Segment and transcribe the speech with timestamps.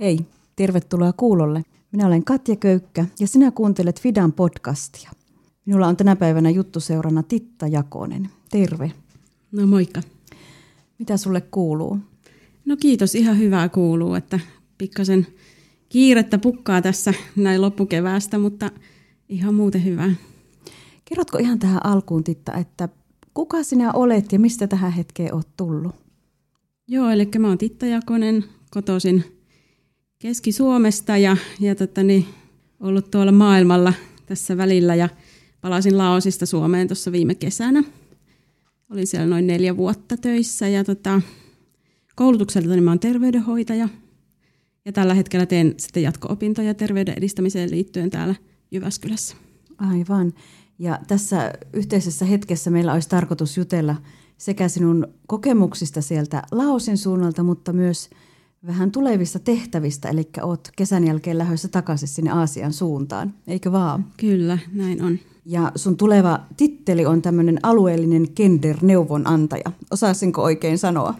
[0.00, 0.18] Hei,
[0.56, 1.62] tervetuloa kuulolle.
[1.92, 5.10] Minä olen Katja Köykkä ja sinä kuuntelet Fidan podcastia.
[5.66, 8.30] Minulla on tänä päivänä juttuseurana Titta Jakonen.
[8.50, 8.92] Terve.
[9.52, 10.00] No moikka.
[10.98, 11.98] Mitä sulle kuuluu?
[12.64, 14.40] No kiitos, ihan hyvää kuuluu, että
[14.78, 15.26] pikkasen
[15.88, 18.70] kiirettä pukkaa tässä näin loppukeväästä, mutta
[19.28, 20.14] ihan muuten hyvää.
[21.04, 22.88] Kerrotko ihan tähän alkuun, Titta, että
[23.34, 25.94] kuka sinä olet ja mistä tähän hetkeen olet tullut?
[26.88, 29.39] Joo, eli mä oon Titta Jakonen, kotoisin
[30.20, 32.26] Keski-Suomesta ja, ja tota, niin,
[32.80, 33.92] ollut tuolla maailmalla
[34.26, 35.08] tässä välillä ja
[35.60, 37.84] palasin Laosista Suomeen tuossa viime kesänä.
[38.90, 41.22] Olin siellä noin neljä vuotta töissä ja tota,
[42.16, 43.88] koulutukselta niin mä oon terveydenhoitaja
[44.84, 48.34] ja tällä hetkellä teen sitten jatko-opintoja terveyden edistämiseen liittyen täällä
[48.70, 49.36] Jyväskylässä.
[49.78, 50.32] Aivan.
[50.78, 53.96] Ja tässä yhteisessä hetkessä meillä olisi tarkoitus jutella
[54.38, 58.10] sekä sinun kokemuksista sieltä Laosin suunnalta, mutta myös
[58.66, 64.06] vähän tulevista tehtävistä, eli oot kesän jälkeen lähdössä takaisin sinne Aasian suuntaan, eikö vaan?
[64.16, 65.18] Kyllä, näin on.
[65.44, 69.72] Ja sun tuleva titteli on tämmöinen alueellinen gender-neuvonantaja.
[69.90, 71.14] Osaisinko oikein sanoa?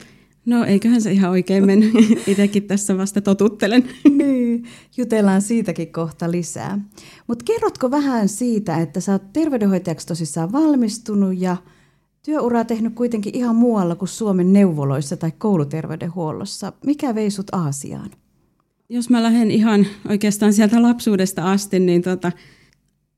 [0.47, 1.93] No eiköhän se ihan oikein mennyt.
[2.27, 3.85] Itsekin tässä vasta totuttelen.
[4.19, 4.65] niin,
[4.97, 6.79] jutellaan siitäkin kohta lisää.
[7.27, 11.57] Mutta kerrotko vähän siitä, että sä oot terveydenhoitajaksi tosissaan valmistunut ja
[12.25, 16.73] työuraa tehnyt kuitenkin ihan muualla kuin Suomen neuvoloissa tai kouluterveydenhuollossa.
[16.87, 18.11] Mikä vei sut Aasiaan?
[18.89, 22.33] Jos mä lähden ihan oikeastaan sieltä lapsuudesta asti, niin tota,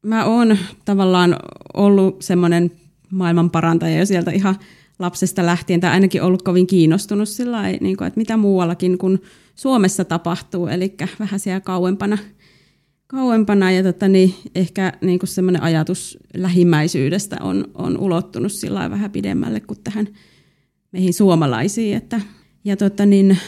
[0.03, 1.36] mä oon tavallaan
[1.75, 2.70] ollut semmoinen
[3.11, 4.56] maailman parantaja jo sieltä ihan
[4.98, 9.23] lapsesta lähtien, tai ainakin ollut kovin kiinnostunut sillä niin että mitä muuallakin kuin
[9.55, 12.19] Suomessa tapahtuu, eli vähän siellä kauempana,
[13.12, 19.10] kauempana ja tota, niin ehkä niin kuin semmoinen ajatus lähimmäisyydestä on, on ulottunut sillä vähän
[19.10, 20.08] pidemmälle kuin tähän
[20.92, 21.96] meihin suomalaisiin.
[21.96, 22.20] Että,
[22.64, 23.38] ja tota, niin,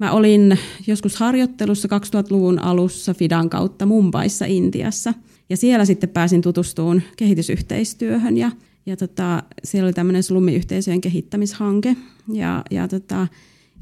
[0.00, 5.14] mä olin joskus harjoittelussa 2000-luvun alussa Fidan kautta Mumbaissa Intiassa,
[5.48, 8.50] ja siellä sitten pääsin tutustumaan kehitysyhteistyöhön ja
[8.86, 11.96] ja tota, siellä oli tämmöinen slumiyhteisöjen kehittämishanke.
[12.32, 13.26] Ja, ja tota,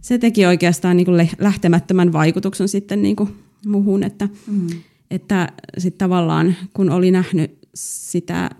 [0.00, 3.28] se teki oikeastaan niin kuin lähtemättömän vaikutuksen sitten niin kuin
[3.66, 4.66] muhun, että, mm.
[5.10, 5.48] Että
[5.78, 8.50] sit tavallaan kun oli nähnyt sitä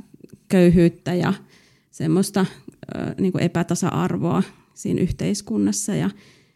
[0.49, 1.33] köyhyyttä ja
[1.91, 2.47] semmoista
[3.21, 4.43] niin kuin epätasa-arvoa
[4.75, 6.11] siinä yhteiskunnassa ja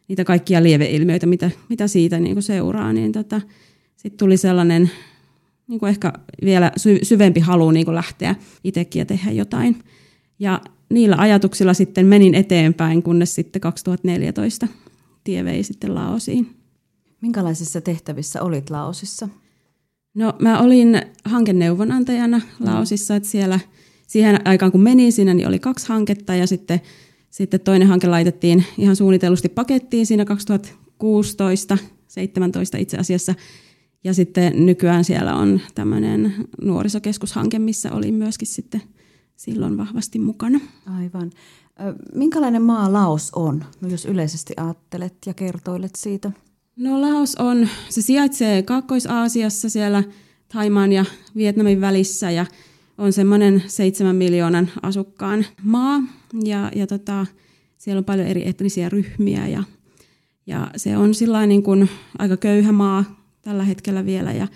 [0.09, 3.41] niitä kaikkia lieveilmiöitä, mitä, mitä siitä niin kuin seuraa, niin tota,
[3.97, 4.91] sitten tuli sellainen
[5.69, 6.13] niin kuin ehkä
[6.45, 8.35] vielä sy- syvempi halu niin kuin lähteä
[8.65, 9.85] itsekin ja tehdä jotain.
[10.39, 10.61] Ja
[10.91, 14.69] niillä ajatuksilla sitten menin eteenpäin, kunnes sitten 2014
[15.25, 16.57] tie vei sitten Laosiin.
[17.21, 19.29] Minkälaisissa tehtävissä olit Laosissa?
[20.15, 23.61] No mä olin hankeneuvonantajana Laosissa, että siellä
[24.07, 26.81] siihen aikaan kun menin siinä, niin oli kaksi hanketta ja sitten,
[27.31, 33.35] sitten toinen hanke laitettiin ihan suunnitellusti pakettiin siinä 2016, 17 itse asiassa–
[34.05, 38.83] ja sitten nykyään siellä on tämmöinen nuorisokeskushanke, missä olin myöskin sitten
[39.37, 40.61] silloin vahvasti mukana.
[40.99, 41.31] Aivan.
[42.15, 46.33] Minkälainen maa Laos on, jos yleisesti ajattelet ja kertoilet siitä?
[46.79, 50.05] No Laos on, se sijaitsee Kaakkois-Aasiassa siellä
[50.53, 51.05] Taimaan ja
[51.37, 52.47] Vietnamin välissä ja
[52.99, 56.03] on semmoinen seitsemän miljoonan asukkaan maa
[56.45, 57.27] ja, ja tota,
[57.79, 59.63] siellä on paljon eri etnisiä ryhmiä ja,
[60.47, 61.13] ja se on
[61.47, 61.89] niin kuin
[62.19, 63.05] aika köyhä maa
[63.43, 64.49] tällä hetkellä vielä ja,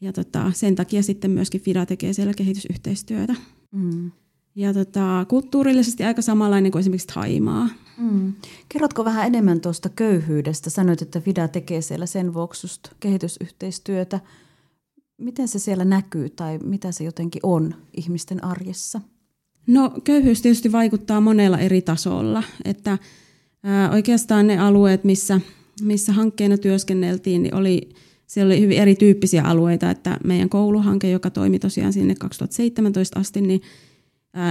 [0.00, 3.34] ja tota, sen takia sitten myöskin FIDA tekee siellä kehitysyhteistyötä.
[3.72, 4.10] Mm.
[4.54, 7.68] Ja tota, kulttuurillisesti aika samanlainen kuin esimerkiksi Taimaa.
[7.98, 8.32] Mm.
[8.68, 10.70] Kerrotko vähän enemmän tuosta köyhyydestä?
[10.70, 14.20] Sanoit, että FIDA tekee siellä sen vuoksi kehitysyhteistyötä.
[15.18, 19.00] Miten se siellä näkyy tai mitä se jotenkin on ihmisten arjessa?
[19.66, 22.42] No köyhyys tietysti vaikuttaa monella eri tasolla.
[22.64, 22.98] Että,
[23.62, 25.40] ää, oikeastaan ne alueet, missä,
[25.82, 27.88] missä hankkeena työskenneltiin, niin oli
[28.26, 33.62] siellä oli hyvin erityyppisiä alueita, että meidän kouluhanke, joka toimi tosiaan sinne 2017 asti, niin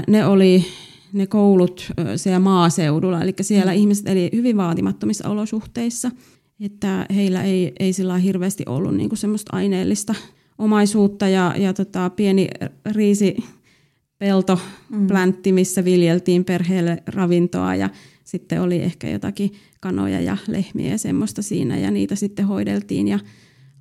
[0.07, 0.65] ne oli
[1.13, 3.77] ne koulut siellä maaseudulla, eli siellä mm.
[3.77, 6.11] ihmiset eli hyvin vaatimattomissa olosuhteissa,
[6.59, 10.15] että heillä ei, ei sillä hirveästi ollut niin kuin semmoista aineellista
[10.57, 12.47] omaisuutta ja, ja tota, pieni
[12.91, 13.37] riisi
[14.17, 14.59] pelto,
[14.89, 15.07] mm.
[15.53, 17.89] missä viljeltiin perheelle ravintoa ja
[18.23, 23.19] sitten oli ehkä jotakin kanoja ja lehmiä ja semmoista siinä ja niitä sitten hoideltiin ja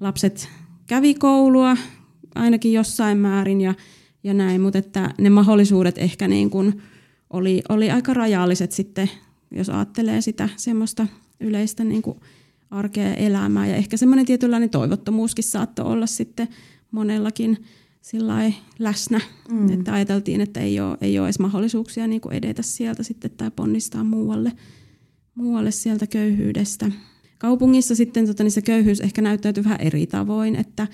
[0.01, 0.49] lapset
[0.87, 1.77] kävi koulua
[2.35, 3.75] ainakin jossain määrin ja,
[4.25, 6.83] ja näin, mutta että ne mahdollisuudet ehkä niin kuin
[7.35, 9.11] oli, oli aika rajalliset sitten,
[9.51, 11.07] jos ajattelee sitä semmoista
[11.41, 12.21] yleistä niin kuin
[12.71, 13.67] arkea ja elämää.
[13.67, 16.49] Ja ehkä semmoinen tietynlainen toivottomuuskin saattoi olla sitten
[16.91, 17.65] monellakin
[18.79, 19.21] läsnä,
[19.51, 19.73] mm.
[19.73, 23.51] että ajateltiin, että ei ole, ei ole edes mahdollisuuksia niin kuin edetä sieltä sitten tai
[23.51, 24.53] ponnistaa muualle,
[25.35, 26.91] muualle sieltä köyhyydestä.
[27.39, 30.87] kaupungissa sitten tota, niin se köyhyys ehkä näyttäytyy vähän eri tavoin, että,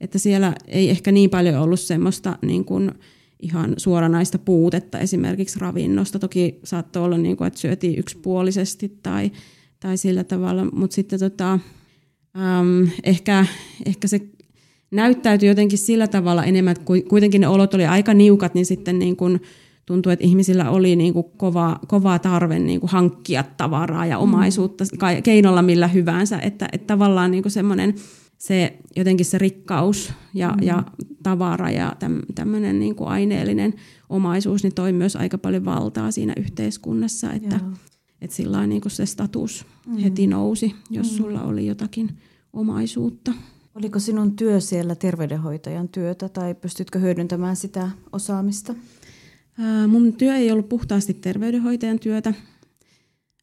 [0.00, 2.92] että siellä ei ehkä niin paljon ollut semmoista niin kuin,
[3.40, 6.18] ihan suoranaista puutetta esimerkiksi ravinnosta.
[6.18, 9.30] Toki saattoi olla, niin kuin, että syötiin yksipuolisesti tai,
[9.80, 13.46] tai sillä tavalla, mutta sitten tota, äm, ehkä,
[13.86, 14.20] ehkä se
[14.90, 19.16] näyttäytyi jotenkin sillä tavalla enemmän, että kuitenkin ne olot oli aika niukat, niin sitten niin
[19.16, 19.40] kuin
[19.86, 24.84] tuntui, että ihmisillä oli niin kuin kova, kova tarve niin kuin hankkia tavaraa ja omaisuutta
[25.22, 27.94] keinolla millä hyvänsä, että, että tavallaan niin kuin semmoinen
[28.38, 30.66] se jotenkin se rikkaus ja, mm.
[30.66, 30.82] ja
[31.22, 33.74] tavara ja täm, tämmöinen niin kuin aineellinen
[34.08, 37.60] omaisuus niin toi myös aika paljon valtaa siinä yhteiskunnassa, että,
[38.20, 39.98] että sillä niin kuin se status mm.
[39.98, 41.16] heti nousi, jos mm.
[41.16, 42.18] sulla oli jotakin
[42.52, 43.32] omaisuutta.
[43.74, 48.74] Oliko sinun työ siellä terveydenhoitajan työtä tai pystytkö hyödyntämään sitä osaamista?
[49.58, 52.34] Ää, mun työ ei ollut puhtaasti terveydenhoitajan työtä,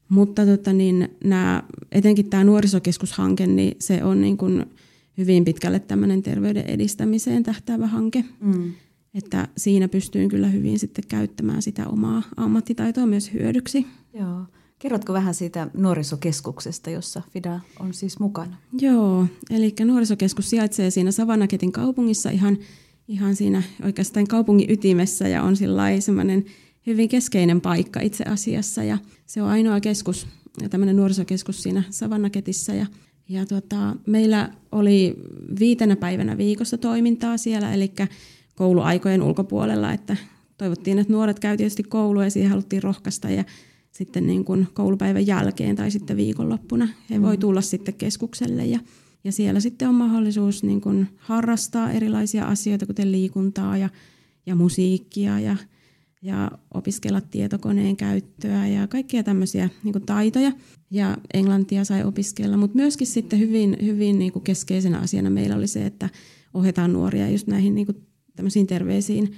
[0.10, 4.66] mutta tota niin, nämä, etenkin tämä nuorisokeskushanke, niin se on niin kuin
[5.18, 8.24] hyvin pitkälle tämmöinen terveyden edistämiseen tähtäävä hanke.
[8.40, 8.74] Mm.
[9.14, 13.88] Että siinä pystyin kyllä hyvin sitten käyttämään sitä omaa ammattitaitoa myös hyödyksi.
[14.14, 14.46] Joo.
[14.80, 18.58] Kerrotko vähän siitä nuorisokeskuksesta, jossa FIDA on siis mukana?
[18.80, 22.58] Joo, eli nuorisokeskus sijaitsee siinä Savanaketin kaupungissa ihan,
[23.08, 25.56] ihan siinä oikeastaan kaupungin ytimessä ja on
[26.00, 26.46] semmoinen
[26.88, 28.84] hyvin keskeinen paikka itse asiassa.
[28.84, 30.28] Ja se on ainoa keskus,
[30.70, 32.86] tämmöinen nuorisokeskus siinä Savannaketissä ja
[33.30, 35.16] ja tota, meillä oli
[35.60, 37.92] viitenä päivänä viikossa toimintaa siellä, eli
[38.56, 40.18] kouluaikojen ulkopuolella, että
[40.58, 43.44] toivottiin, että nuoret käy tietysti koulua ja siihen haluttiin rohkaista ja
[43.92, 47.40] sitten niin kuin koulupäivän jälkeen tai sitten viikonloppuna he voi mm.
[47.40, 48.80] tulla sitten keskukselle ja,
[49.24, 53.90] ja siellä sitten on mahdollisuus niin kuin harrastaa erilaisia asioita, kuten liikuntaa ja,
[54.46, 55.58] ja musiikkia ja,
[56.26, 60.52] ja opiskella tietokoneen käyttöä ja kaikkia tämmöisiä niin kuin taitoja.
[60.92, 65.68] Ja englantia sai opiskella, mutta myöskin sitten hyvin, hyvin niin kuin keskeisenä asiana meillä oli
[65.68, 66.10] se, että
[66.54, 69.32] ohjataan nuoria just näihin niin kuin tämmöisiin terveisiin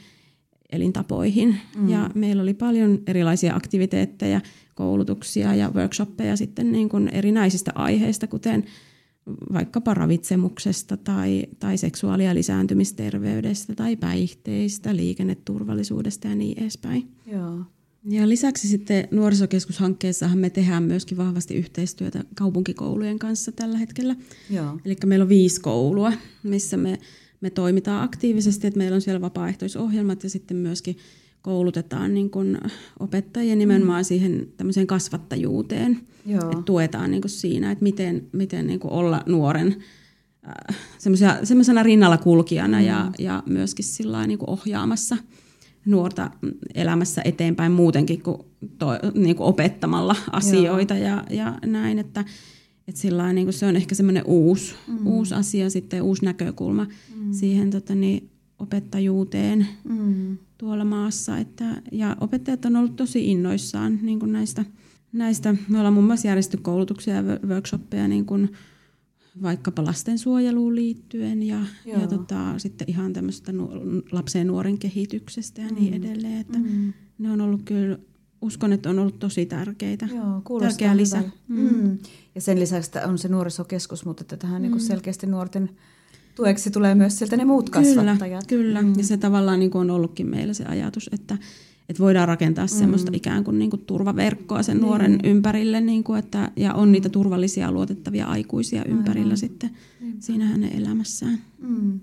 [0.71, 1.55] elintapoihin.
[1.77, 1.89] Mm.
[1.89, 4.41] Ja meillä oli paljon erilaisia aktiviteetteja,
[4.75, 8.63] koulutuksia ja workshoppeja sitten niin kuin erinäisistä aiheista, kuten
[9.53, 17.07] vaikkapa ravitsemuksesta tai, tai seksuaali- ja lisääntymisterveydestä tai päihteistä, liikenneturvallisuudesta ja niin edespäin.
[17.25, 17.59] Joo.
[18.09, 24.15] Ja lisäksi sitten nuorisokeskushankkeessahan me tehdään myöskin vahvasti yhteistyötä kaupunkikoulujen kanssa tällä hetkellä.
[24.49, 24.79] Joo.
[24.85, 26.13] Eli meillä on viisi koulua,
[26.43, 26.97] missä me,
[27.41, 30.97] me toimitaan aktiivisesti, että meillä on siellä vapaaehtoisohjelmat ja sitten myöskin
[31.47, 32.57] koulutetaan niin kuin
[32.99, 34.05] opettajia nimenomaan mm.
[34.05, 35.99] siihen tämmöiseen kasvattajuuteen.
[36.25, 36.41] Joo.
[36.43, 39.75] Että tuetaan niin kuin siinä, että miten, miten niin kuin olla nuoren
[40.47, 40.77] äh,
[41.43, 42.85] semmoisena rinnalla kulkijana mm.
[42.85, 45.17] ja, ja myöskin sillä niin kuin ohjaamassa
[45.85, 46.31] nuorta
[46.75, 48.37] elämässä eteenpäin muutenkin kuin,
[48.77, 52.25] to, niin kuin opettamalla asioita ja, ja näin, että,
[52.87, 55.07] että sillä niin kuin se on ehkä semmoinen uusi, mm.
[55.07, 57.33] uusi asia sitten, uusi näkökulma mm.
[57.33, 58.29] siihen tota, niin,
[58.59, 60.37] opettajuuteen mm.
[60.57, 61.37] Tuolla maassa.
[61.37, 64.65] Että, ja opettajat on ollut tosi innoissaan niin kuin näistä,
[65.11, 65.55] näistä.
[65.67, 68.51] Me ollaan muun muassa järjestetty koulutuksia ja workshoppeja niin kuin
[69.41, 73.71] vaikkapa lastensuojeluun liittyen ja, ja tota, sitten ihan tämmöistä nu-
[74.11, 76.03] lapsen ja nuoren kehityksestä ja niin mm.
[76.03, 76.37] edelleen.
[76.37, 76.93] Että mm.
[77.17, 77.97] Ne on ollut kyllä,
[78.41, 80.07] uskon, että on ollut tosi tärkeitä.
[80.15, 81.23] Joo, Tärkeä lisä.
[81.47, 81.69] Mm.
[81.69, 81.97] Mm.
[82.35, 84.79] Ja sen lisäksi on se nuorisokeskus, mutta että tähän niinku mm.
[84.79, 85.69] niin selkeästi nuorten
[86.37, 88.47] tueksi tulee myös sieltä ne muut kasvattajat.
[88.47, 88.81] Kyllä, kyllä.
[88.81, 88.93] Mm.
[88.97, 91.37] ja se tavallaan niin kuin on ollutkin meillä se ajatus, että,
[91.89, 92.69] että voidaan rakentaa mm.
[92.69, 95.19] semmoista ikään kuin, niin kuin turvaverkkoa sen nuoren mm.
[95.23, 99.37] ympärille, niin kuin, että, ja on niitä turvallisia luotettavia aikuisia ympärillä Aivan.
[99.37, 100.21] sitten Niinpä.
[100.21, 101.37] siinä hänen elämässään.
[101.61, 101.99] Mm.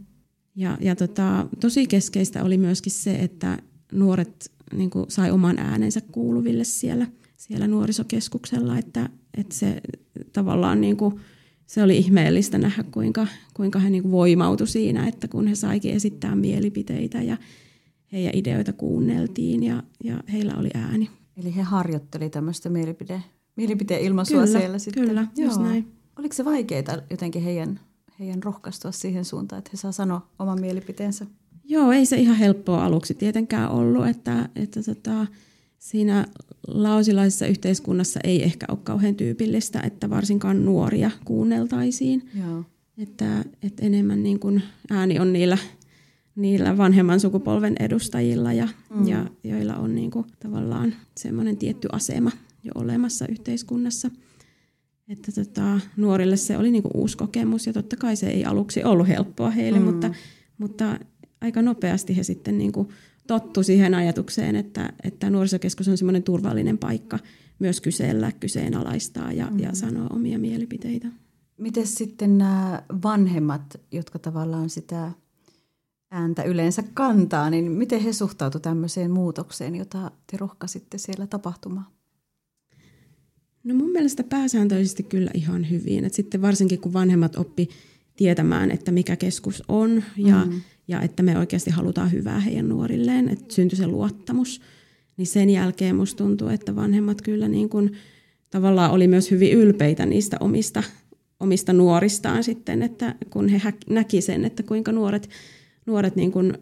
[0.57, 3.59] Ja, ja tota, tosi keskeistä oli myöskin se, että
[3.93, 9.81] nuoret niin kuin, sai oman äänensä kuuluville siellä, siellä nuorisokeskuksella, että, että se
[10.33, 11.21] tavallaan niin kuin,
[11.66, 16.37] se oli ihmeellistä nähdä, kuinka, kuinka he niin voimautui siinä, että kun he saikin esittää
[16.37, 17.37] mielipiteitä ja
[18.12, 21.11] heidän ideoita kuunneltiin ja, ja heillä oli ääni.
[21.37, 23.23] Eli he harjoitteli tämmöistä mielipide,
[23.56, 25.06] mielipiteen-ilmaisua kyllä, siellä sitten?
[25.06, 25.49] Kyllä, Joo.
[25.49, 25.92] just näin.
[26.18, 27.80] Oliko se vaikeaa jotenkin heidän,
[28.21, 31.26] heidän rohkaistua siihen suuntaan, että he saa sanoa oman mielipiteensä?
[31.64, 35.26] Joo, ei se ihan helppoa aluksi tietenkään ollut, että, että tota,
[35.85, 36.26] siinä
[36.67, 42.31] lausilaisessa yhteiskunnassa ei ehkä ole kauhean tyypillistä, että varsinkaan nuoria kuunneltaisiin.
[42.38, 42.64] Joo.
[42.99, 45.59] Että, että enemmän niin kuin ääni on niillä,
[46.37, 49.09] niillä vanhemman sukupolven edustajilla, ja, mm.
[49.09, 52.31] ja joilla on niin kuin tavallaan semmoinen tietty asema
[52.62, 54.11] jo olemassa yhteiskunnassa.
[55.09, 58.85] Että tota, nuorille se oli niin kuin uusi kokemus ja totta kai se ei aluksi
[58.85, 59.85] ollut helppoa heille, mm.
[59.85, 60.14] mutta,
[60.59, 60.99] mutta
[61.41, 62.88] aika nopeasti he sitten niin kuin
[63.26, 67.19] tottu siihen ajatukseen, että, että nuorisokeskus on semmoinen turvallinen paikka
[67.59, 69.59] myös kysellä, kyseenalaistaa ja, mm.
[69.59, 71.09] ja sanoa omia mielipiteitä.
[71.59, 75.12] Miten sitten nämä vanhemmat, jotka tavallaan sitä
[76.11, 81.87] ääntä yleensä kantaa, niin miten he suhtautuivat tämmöiseen muutokseen, jota te rohkaisitte siellä tapahtumaan?
[83.64, 86.04] No mun mielestä pääsääntöisesti kyllä ihan hyvin.
[86.04, 87.69] Et sitten varsinkin kun vanhemmat oppi
[88.16, 90.61] tietämään, että mikä keskus on ja, mm.
[90.88, 94.61] Ja että me oikeasti halutaan hyvää heidän nuorilleen, että syntyi se luottamus,
[95.17, 97.93] niin sen jälkeen musta tuntuu, että vanhemmat kyllä niin kuin,
[98.50, 100.83] tavallaan oli myös hyvin ylpeitä niistä omista,
[101.41, 103.61] omista nuoristaan sitten, että kun he
[103.91, 105.29] näki sen, että kuinka nuoret,
[105.87, 106.59] nuoret niin kuin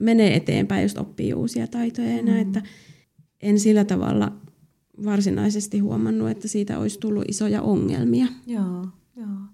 [0.00, 2.56] menee eteenpäin, just oppii uusia taitoja ja näin, mm.
[2.56, 2.62] että
[3.42, 4.32] en sillä tavalla
[5.04, 8.26] varsinaisesti huomannut, että siitä olisi tullut isoja ongelmia.
[8.46, 9.53] Joo, joo.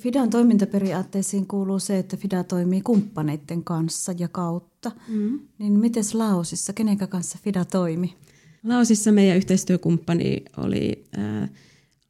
[0.00, 4.92] Fidan toimintaperiaatteisiin kuuluu se, että Fida toimii kumppaneiden kanssa ja kautta.
[5.08, 5.40] Mm.
[5.58, 8.16] Niin miten Laosissa, kenen kanssa Fida toimi?
[8.64, 11.48] Laosissa meidän yhteistyökumppani oli ää,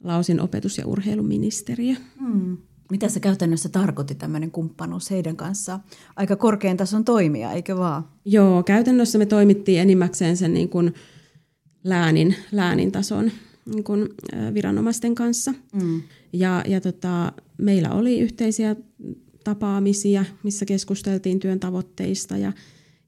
[0.05, 1.95] Laosin opetus- ja urheiluministeriö.
[2.21, 2.57] Mm.
[2.91, 5.81] Mitä se käytännössä tarkoitti tämmöinen kumppanuus heidän kanssaan?
[6.17, 8.09] Aika korkean tason toimia, eikö vaan?
[8.25, 10.95] Joo, käytännössä me toimittiin enimmäkseen sen niin kuin
[11.85, 13.31] läänin, läänin tason
[13.75, 14.09] niin kuin,
[14.55, 15.55] viranomaisten kanssa.
[15.73, 16.03] Mm.
[16.33, 18.77] Ja, ja tota, meillä oli yhteisiä
[19.45, 22.53] tapaamisia, missä keskusteltiin työn tavoitteista ja,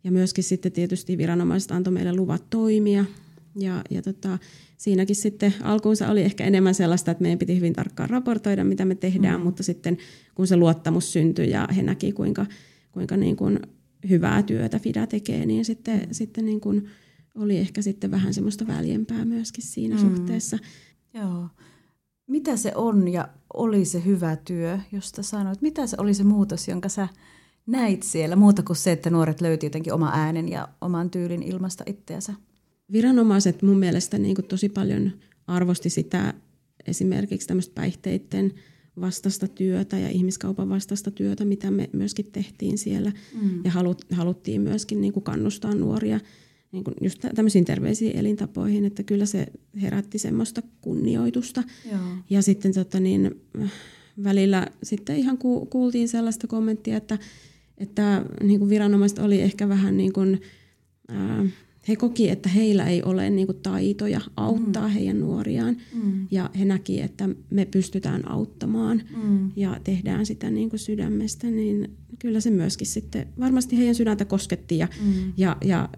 [0.04, 3.04] ja myöskin sitten tietysti viranomaiset antoi meille luvat toimia.
[3.56, 4.38] Ja, ja tota,
[4.76, 8.94] siinäkin sitten alkuunsa oli ehkä enemmän sellaista, että meidän piti hyvin tarkkaan raportoida, mitä me
[8.94, 9.44] tehdään, mm.
[9.44, 9.98] mutta sitten
[10.34, 12.46] kun se luottamus syntyi ja he näki, kuinka,
[12.92, 13.60] kuinka niin kuin
[14.08, 16.06] hyvää työtä FIDA tekee, niin sitten, mm.
[16.10, 16.88] sitten niin kuin
[17.34, 20.00] oli ehkä sitten vähän semmoista väljempää myöskin siinä mm.
[20.00, 20.58] suhteessa.
[21.14, 21.48] Joo.
[22.32, 25.62] Mitä se on ja oli se hyvä työ, josta sanoit?
[25.62, 27.08] Mitä se oli se muutos, jonka sä
[27.66, 31.84] näit siellä, muuta kuin se, että nuoret löyti jotenkin oma äänen ja oman tyylin ilmasta
[31.86, 32.34] itseänsä?
[32.92, 35.12] Viranomaiset mun mielestä niin tosi paljon
[35.46, 36.34] arvosti sitä
[36.86, 38.52] esimerkiksi tämmöistä päihteiden
[39.00, 43.12] vastaista työtä ja ihmiskaupan vastaista työtä, mitä me myöskin tehtiin siellä.
[43.42, 43.64] Mm.
[43.64, 43.70] Ja
[44.12, 46.20] haluttiin myöskin niin kuin kannustaa nuoria
[46.72, 49.46] niin kuin just tämmöisiin terveisiin elintapoihin, että kyllä se
[49.82, 51.62] herätti semmoista kunnioitusta.
[51.90, 52.00] Joo.
[52.30, 53.40] Ja sitten tota niin,
[54.24, 55.38] välillä sitten ihan
[55.70, 57.18] kuultiin sellaista kommenttia, että,
[57.78, 60.40] että niin kuin viranomaiset oli ehkä vähän niin kuin,
[61.08, 61.46] ää,
[61.88, 64.94] he koki, että heillä ei ole niin kuin, taitoja auttaa mm.
[64.94, 65.76] heidän nuoriaan.
[66.02, 66.26] Mm.
[66.30, 69.50] Ja he näki, että me pystytään auttamaan mm.
[69.56, 71.46] ja tehdään sitä niin kuin sydämestä.
[71.46, 75.32] Niin kyllä se myöskin sitten varmasti heidän sydäntä kosketti ja, mm.
[75.36, 75.88] ja, ja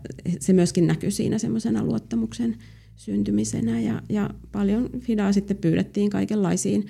[0.41, 2.57] se myöskin näkyy siinä semmoisena luottamuksen
[2.97, 3.81] syntymisenä.
[3.81, 6.87] Ja, ja paljon Fidaa sitten pyydettiin kaikenlaisiin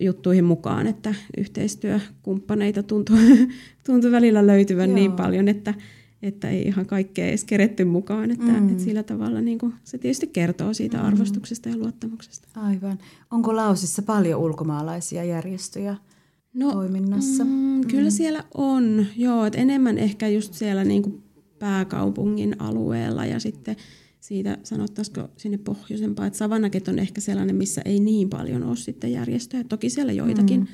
[0.00, 3.18] juttuihin mukaan, että yhteistyökumppaneita tuntui,
[3.86, 5.08] tuntui välillä löytyvän niin Joo.
[5.08, 5.74] niin paljon, että
[6.22, 8.30] että ei ihan kaikkea edes keretty mukaan.
[8.30, 8.68] Että, mm.
[8.68, 11.04] että sillä tavalla niin kuin, se tietysti kertoo siitä mm.
[11.04, 12.48] arvostuksesta ja luottamuksesta.
[12.54, 12.98] Aivan.
[13.30, 15.96] Onko Laosissa paljon ulkomaalaisia järjestöjä
[16.54, 17.44] no, toiminnassa?
[17.44, 18.14] Mm, kyllä mm.
[18.14, 19.46] siellä on, joo.
[19.46, 21.22] Että enemmän ehkä just siellä niin kuin
[21.58, 23.76] pääkaupungin alueella ja sitten
[24.20, 29.12] siitä sanottaisiko sinne pohjoisempaan, että Savanaket on ehkä sellainen, missä ei niin paljon ole sitten
[29.12, 29.64] järjestöjä.
[29.64, 30.66] Toki siellä joitakin, mm.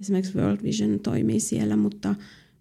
[0.00, 2.14] esimerkiksi World Vision toimii siellä, mutta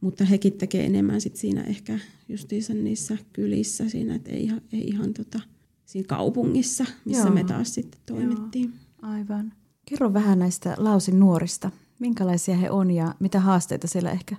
[0.05, 4.87] mutta hekin tekee enemmän sit siinä ehkä justiinsa niissä kylissä, siinä, että ei ihan, ei
[4.87, 5.39] ihan tota,
[5.85, 7.33] siinä kaupungissa, missä Joo.
[7.33, 8.63] me taas sitten toimittiin.
[8.63, 9.53] Joo, aivan.
[9.85, 11.71] Kerro vähän näistä Lausin nuorista.
[11.99, 14.35] Minkälaisia he on ja mitä haasteita siellä ehkä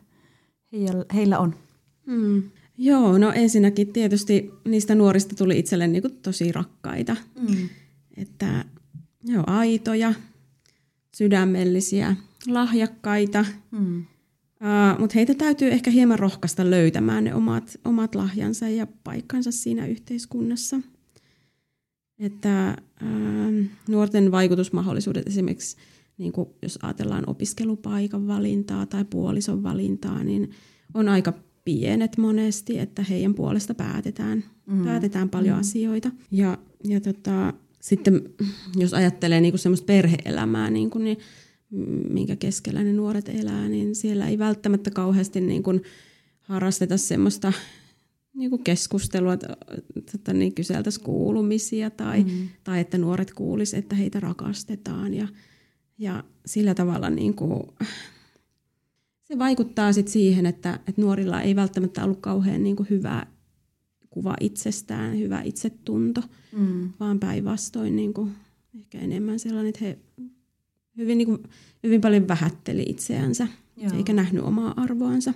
[1.14, 1.54] heillä on?
[2.06, 2.42] Mm.
[2.78, 7.16] Joo, no ensinnäkin tietysti niistä nuorista tuli itselle niinku tosi rakkaita.
[7.40, 7.68] Mm.
[8.16, 8.64] Että
[9.24, 10.14] joo, aitoja,
[11.14, 13.44] sydämellisiä, lahjakkaita.
[13.70, 14.04] Mm
[14.66, 19.86] Uh, Mutta heitä täytyy ehkä hieman rohkaista löytämään ne omat, omat lahjansa ja paikkansa siinä
[19.86, 20.80] yhteiskunnassa.
[22.18, 25.76] Että uh, nuorten vaikutusmahdollisuudet esimerkiksi,
[26.18, 30.50] niin kuin jos ajatellaan opiskelupaikan valintaa tai puolison valintaa, niin
[30.94, 31.32] on aika
[31.64, 34.84] pienet monesti, että heidän puolesta päätetään, mm.
[34.84, 35.60] päätetään paljon mm.
[35.60, 36.10] asioita.
[36.30, 38.22] Ja, ja tota, sitten
[38.76, 41.18] jos ajattelee niin semmoista perheelämää, niin, kuin, niin
[42.10, 45.82] minkä keskellä ne nuoret elää, niin siellä ei välttämättä kauheasti niin kuin
[46.40, 47.52] harrasteta semmoista
[48.34, 49.32] niin kuin keskustelua,
[50.14, 52.48] että niin kyseltäisiin kuulumisia tai, mm.
[52.64, 55.14] tai että nuoret kuulisivat, että heitä rakastetaan.
[55.14, 55.28] Ja,
[55.98, 57.62] ja sillä tavalla niin kuin,
[59.24, 63.26] se vaikuttaa sit siihen, että, että nuorilla ei välttämättä ollut kauhean niin kuin hyvä
[64.10, 66.22] kuva itsestään, hyvä itsetunto,
[66.56, 66.90] mm.
[67.00, 68.32] vaan päinvastoin niin kuin,
[68.78, 69.98] ehkä enemmän sellainen, että he
[70.96, 71.42] hyvin, niin kuin,
[71.82, 73.92] hyvin paljon vähätteli itseänsä Joo.
[73.96, 75.34] eikä nähnyt omaa arvoansa.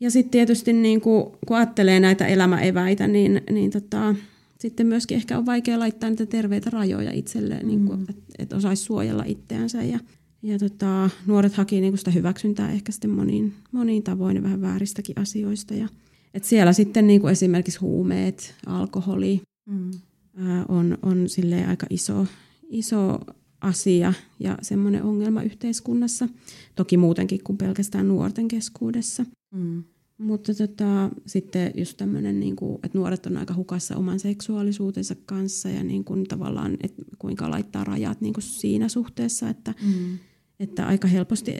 [0.00, 4.14] ja sitten tietysti niin kuin, kun ajattelee näitä elämäeväitä, niin, niin tota,
[4.60, 8.02] sitten myöskin ehkä on vaikea laittaa niitä terveitä rajoja itselleen, niin mm.
[8.08, 9.82] että et osaisi suojella itseänsä.
[9.82, 9.98] Ja,
[10.42, 15.74] ja tota, nuoret haki niin sitä hyväksyntää ehkä sitten moniin, moniin tavoin vähän vääristäkin asioista.
[15.74, 15.88] Ja,
[16.34, 19.90] et siellä sitten niin kuin esimerkiksi huumeet, alkoholi mm.
[20.36, 21.26] ää, on, on
[21.68, 22.26] aika iso,
[22.68, 23.20] iso
[23.64, 26.28] asia ja semmoinen ongelma yhteiskunnassa.
[26.74, 29.26] Toki muutenkin kuin pelkästään nuorten keskuudessa.
[29.54, 29.84] Mm.
[30.18, 35.68] Mutta tota, sitten just tämmöinen, niin kuin, että nuoret on aika hukassa oman seksuaalisuutensa kanssa
[35.68, 40.18] ja niin kuin, tavallaan, että kuinka laittaa rajat niin kuin siinä suhteessa, että, mm.
[40.60, 41.56] että aika helposti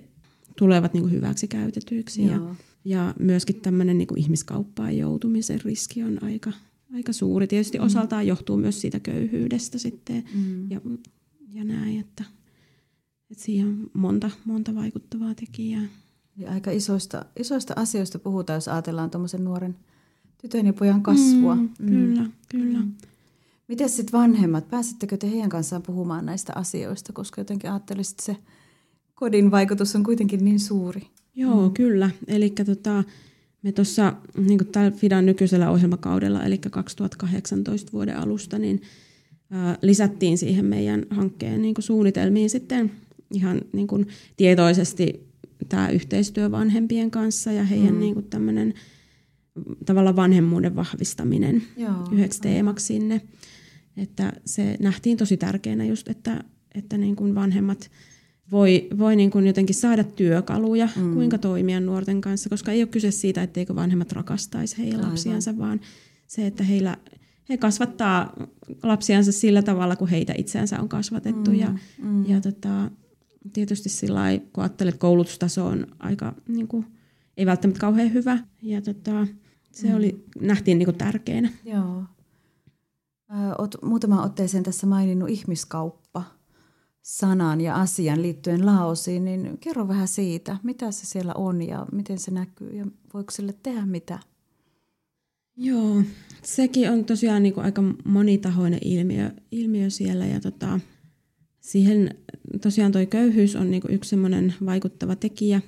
[0.59, 2.27] tulevat niin kuin hyväksi käytetyiksi.
[2.27, 6.53] Ja, ja myöskin tämmöinen niin kuin ihmiskauppaan joutumisen riski on aika,
[6.95, 7.47] aika suuri.
[7.47, 7.85] Tietysti mm.
[7.85, 10.71] osaltaan johtuu myös siitä köyhyydestä sitten mm.
[10.71, 10.81] ja,
[11.55, 12.25] ja näin, että,
[13.31, 15.83] että siihen on monta, monta vaikuttavaa tekijää.
[16.37, 19.77] Eli aika isoista, isoista asioista puhutaan, jos ajatellaan tuommoisen nuoren
[20.41, 21.55] tytön ja pojan kasvua.
[21.55, 21.89] Mm, mm.
[21.89, 22.79] Kyllä, kyllä.
[22.79, 22.93] Mm.
[23.69, 28.37] Miten sitten vanhemmat, pääsittekö te heidän kanssaan puhumaan näistä asioista, koska jotenkin ajattelisit, että se
[29.15, 31.07] kodin vaikutus on kuitenkin niin suuri.
[31.35, 31.75] Joo, mm.
[31.75, 32.11] kyllä.
[32.27, 33.05] Eli tota,
[33.63, 38.83] me tuossa niin tällä Fidan nykyisellä ohjelmakaudella, eli 2018 vuoden alusta, niin
[39.83, 42.91] lisättiin siihen meidän hankkeen niin suunnitelmiin sitten
[43.35, 45.27] ihan niin kuin tietoisesti
[45.69, 48.01] tämä yhteistyö vanhempien kanssa ja heidän mm.
[48.01, 48.75] niin kuin tämmöinen
[49.87, 53.21] tavallaan vanhemmuuden vahvistaminen Joo, yhdeksi teemaksi sinne.
[53.97, 57.91] Että se nähtiin tosi tärkeänä just, että, että niin kuin vanhemmat
[58.51, 61.15] voi, voi niin kuin jotenkin saada työkaluja, mm.
[61.15, 65.81] kuinka toimia nuorten kanssa, koska ei ole kyse siitä, etteikö vanhemmat rakastaisi heidän lapsiansa, vaan
[66.27, 66.97] se, että heillä,
[67.49, 68.33] he kasvattaa
[68.83, 71.51] lapsiansa sillä tavalla, kun heitä itseänsä on kasvatettu.
[71.51, 71.57] Mm.
[71.57, 72.27] Ja, mm.
[72.27, 72.91] ja tota,
[73.53, 76.87] tietysti sillä lailla, kun ajattelet, että koulutustaso on aika, niin kuin,
[77.37, 78.39] ei välttämättä kauhean hyvä.
[78.63, 79.27] Ja tota,
[79.73, 79.97] se mm.
[79.97, 81.51] oli, nähtiin niin kuin tärkeänä.
[81.65, 82.05] Joo.
[83.59, 86.23] Olet muutaman otteeseen tässä maininnut ihmiskauppa
[87.03, 92.19] sanan ja asian liittyen Laosiin, niin kerro vähän siitä, mitä se siellä on ja miten
[92.19, 94.19] se näkyy ja voiko sille tehdä mitä?
[95.57, 96.03] Joo,
[96.43, 100.81] sekin on tosiaan niin kuin aika monitahoinen ilmiö, ilmiö siellä ja tota,
[101.61, 102.15] siihen
[102.63, 105.61] tosiaan tuo köyhyys on niinku yksi semmoinen vaikuttava tekijä.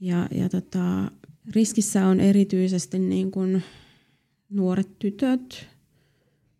[0.00, 1.10] Ja, ja tota,
[1.54, 3.62] riskissä on erityisesti niin kuin
[4.50, 5.66] nuoret tytöt,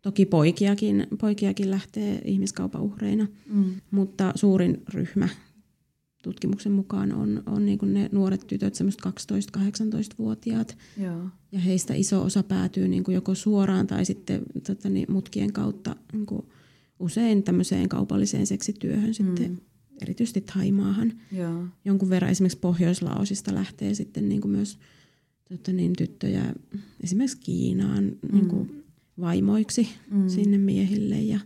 [0.01, 3.75] toki poikiakin, poikiakin lähtee ihmiskaupan uhreina, mm.
[3.91, 5.29] mutta suurin ryhmä
[6.23, 9.01] tutkimuksen mukaan on, on niin kuin ne nuoret tytöt, semmoiset
[9.57, 10.77] 12-18-vuotiaat.
[10.97, 11.29] Joo.
[11.51, 15.95] Ja heistä iso osa päätyy niin kuin joko suoraan tai sitten tota, niin, mutkien kautta
[16.13, 16.45] niin kuin
[16.99, 19.57] usein tämmöiseen kaupalliseen seksityöhön sitten, mm.
[20.01, 21.13] erityisesti Taimaahan.
[21.31, 21.65] Joo.
[21.85, 24.79] Jonkun verran esimerkiksi Pohjois-Laosista lähtee sitten niin kuin myös
[25.49, 26.53] tota niin, tyttöjä
[27.03, 28.35] esimerkiksi Kiinaan mm.
[28.35, 28.83] niin kuin
[29.19, 30.29] vaimoiksi mm.
[30.29, 31.21] sinne miehille.
[31.21, 31.39] Ja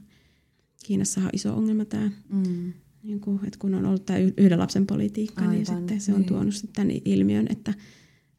[0.86, 2.74] Kiinassahan on iso ongelma tämä, mm.
[3.04, 6.14] Niin kuin, että kun on ollut tämä yhden lapsen politiikka, niin Aivan, niin sitten se
[6.14, 6.28] on niin.
[6.28, 7.74] tuonut sitten tämän ilmiön, että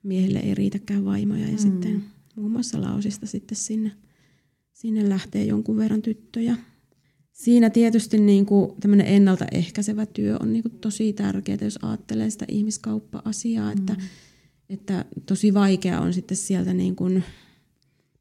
[0.03, 1.47] miehille ei riitäkään vaimoja.
[1.47, 1.59] Ja mm.
[1.59, 2.05] sitten
[2.37, 3.93] muun muassa Laosista sitten sinne,
[4.73, 6.57] sinne lähtee jonkun verran tyttöjä
[7.35, 12.45] siinä tietysti niin kuin tämmöinen ennaltaehkäisevä työ on niin kuin tosi tärkeää, jos ajattelee sitä
[12.49, 13.81] ihmiskauppa-asiaa, mm.
[13.81, 13.97] että,
[14.69, 17.25] että tosi vaikea on sitten sieltä niin kuin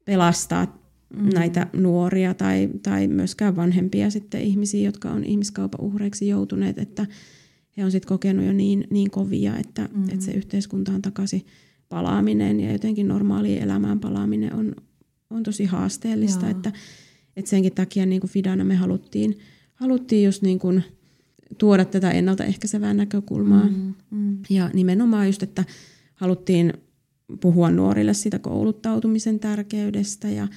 [0.04, 0.83] pelastaa
[1.16, 1.28] mm.
[1.34, 7.06] näitä nuoria tai, tai myöskään vanhempia sitten ihmisiä, jotka on ihmiskaupan uhreiksi joutuneet, että
[7.76, 10.04] he on sitten kokenut jo niin, niin kovia, että, mm.
[10.04, 11.46] että se yhteiskuntaan takaisin
[11.88, 14.74] palaaminen ja jotenkin normaaliin elämään palaaminen on,
[15.30, 16.50] on tosi haasteellista, Joo.
[16.50, 16.72] että
[17.36, 19.38] et senkin takia niin kuin Fidana me haluttiin,
[19.74, 20.82] haluttiin just niin kuin
[21.58, 23.66] tuoda tätä ennaltaehkäisevää näkökulmaa.
[23.66, 24.38] Mm, mm.
[24.50, 25.64] Ja nimenomaan just, että
[26.14, 26.72] haluttiin
[27.40, 30.48] puhua nuorille siitä kouluttautumisen tärkeydestä ja,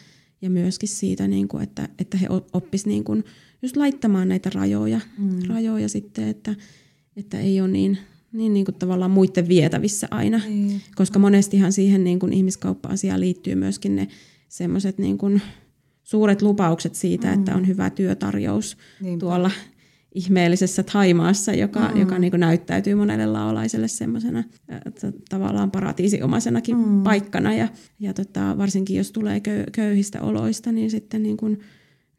[0.42, 3.24] ja myöskin siitä, niin kuin, että, että he oppisivat niin kuin
[3.62, 5.40] just laittamaan näitä rajoja, mm.
[5.48, 6.56] rajoja sitten, että,
[7.16, 7.98] että ei ole niin,
[8.32, 10.42] niin, niin kuin tavallaan muiden vietävissä aina.
[10.48, 10.82] Ei.
[10.96, 14.08] Koska monestihan siihen niin kuin ihmiskauppa-asiaan liittyy myöskin ne
[14.50, 15.42] semmoiset niin kuin
[16.04, 17.34] suuret lupaukset siitä, mm.
[17.34, 19.20] että on hyvä työtarjous Niinpä.
[19.20, 19.52] tuolla
[20.18, 22.00] ihmeellisessä Taimaassa, joka, mm.
[22.00, 24.44] joka niin kuin näyttäytyy monelle laolaiselle semmoisena
[25.30, 27.04] tavallaan paratiisiomasenakin mm.
[27.04, 27.54] paikkana.
[27.54, 27.68] Ja,
[28.00, 31.60] ja tota, varsinkin jos tulee köyhistä oloista, niin sitten niin kuin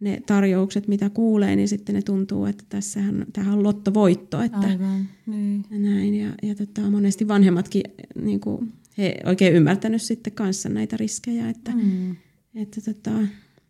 [0.00, 4.42] ne tarjoukset, mitä kuulee, niin sitten ne tuntuu, että tässähän, tämähän on lottovoitto.
[4.42, 5.64] Että, Aivan, niin.
[5.70, 7.82] ja näin, ja, ja tota, monesti vanhemmatkin
[8.22, 12.16] niin kuin, he oikein ymmärtänyt sitten kanssa näitä riskejä, että, mm.
[12.54, 13.10] että tota,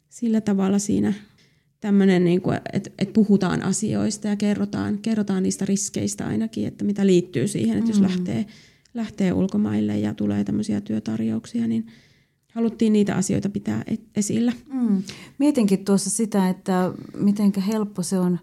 [0.09, 1.13] sillä tavalla siinä
[1.81, 2.41] tämmöinen, niin
[2.73, 7.93] että, että puhutaan asioista ja kerrotaan, kerrotaan niistä riskeistä ainakin, että mitä liittyy siihen, että
[7.93, 7.95] mm.
[7.95, 8.47] jos lähtee,
[8.95, 11.87] lähtee ulkomaille ja tulee tämmöisiä työtarjouksia, niin
[12.55, 14.53] haluttiin niitä asioita pitää e-, esillä.
[14.73, 15.03] Mm.
[15.39, 18.39] Mietinkin tuossa sitä, että miten helppo se on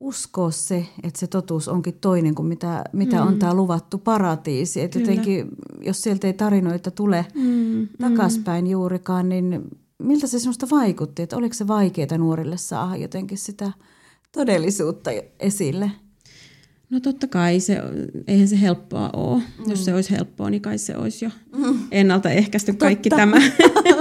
[0.00, 3.26] uskoa se, että se totuus onkin toinen kuin mitä, mitä mm.
[3.26, 4.80] on tämä luvattu paratiisi.
[4.80, 5.48] Että jotenkin,
[5.80, 7.42] jos sieltä ei tarinoita tule mm.
[7.42, 7.88] mm.
[8.00, 9.60] takaspäin juurikaan, niin
[10.04, 11.22] miltä se sinusta vaikutti?
[11.22, 13.72] Että oliko se vaikeaa nuorille saada jotenkin sitä
[14.32, 15.90] todellisuutta esille?
[16.90, 17.78] No totta kai, se,
[18.26, 19.42] eihän se helppoa ole.
[19.58, 19.70] Mm.
[19.70, 21.78] Jos se olisi helppoa, niin kai se olisi jo mm.
[21.90, 22.84] ennaltaehkäisty totta.
[22.84, 23.36] kaikki tämä.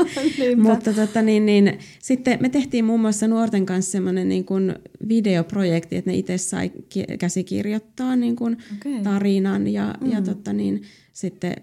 [0.69, 4.75] Mutta tota, niin, niin, sitten me tehtiin muun muassa nuorten kanssa semmoinen niin kuin
[5.07, 6.71] videoprojekti, että ne itse sai
[7.19, 9.01] käsikirjoittaa niin kuin okay.
[9.03, 10.11] tarinan ja, mm.
[10.11, 10.81] ja tota, niin,
[11.13, 11.53] sitten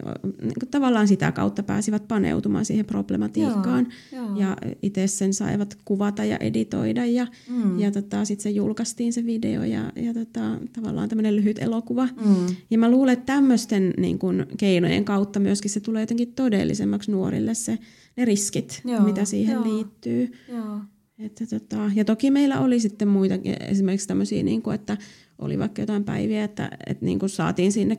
[0.43, 3.87] niin kuin tavallaan sitä kautta pääsivät paneutumaan siihen problematiikkaan.
[4.13, 4.37] Joo, joo.
[4.41, 7.81] Ja itse sen saivat kuvata ja editoida ja, mm.
[7.81, 12.09] ja tota, sitten se julkaistiin se video ja, ja tota, tavallaan tämmöinen lyhyt elokuva.
[12.25, 12.57] Mm.
[12.71, 17.55] Ja mä luulen, että tämmöisten niin kuin, keinojen kautta myöskin se tulee jotenkin todellisemmaksi nuorille
[17.55, 17.79] se,
[18.17, 20.33] ne riskit, joo, mitä siihen joo, liittyy.
[20.49, 20.81] Joo.
[21.21, 24.97] Että tota, ja toki meillä oli sitten muita, esimerkiksi tämmöisiä, niin kuin, että
[25.39, 27.99] oli vaikka jotain päiviä, että, että niin kuin saatiin sinne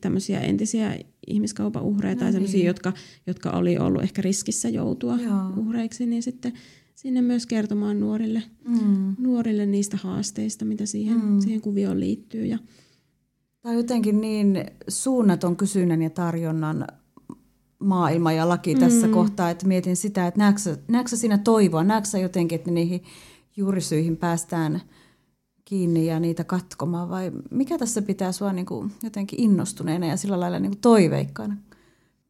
[0.00, 2.66] tämmöisiä entisiä ihmiskaupan uhreja no tai sellaisia, niin.
[2.66, 2.92] jotka,
[3.26, 5.48] jotka oli ollut ehkä riskissä joutua Joo.
[5.56, 6.52] uhreiksi, niin sitten
[6.94, 9.14] sinne myös kertomaan nuorille, mm.
[9.18, 11.40] nuorille niistä haasteista, mitä siihen, mm.
[11.40, 12.46] siihen kuvioon liittyy.
[12.46, 12.58] Ja
[13.62, 16.86] Tämä on jotenkin niin suunnaton kysynnän ja tarjonnan
[17.82, 18.80] maailma ja laki mm.
[18.80, 23.02] tässä kohtaa, että mietin sitä, että näetkö, näetkö siinä toivoa, näetkö jotenkin, että niihin
[23.56, 24.80] juurisyihin päästään–
[25.72, 30.40] kiinni ja niitä katkomaan vai mikä tässä pitää sua niin kuin jotenkin innostuneena ja sillä
[30.40, 31.56] lailla niin kuin toiveikkaana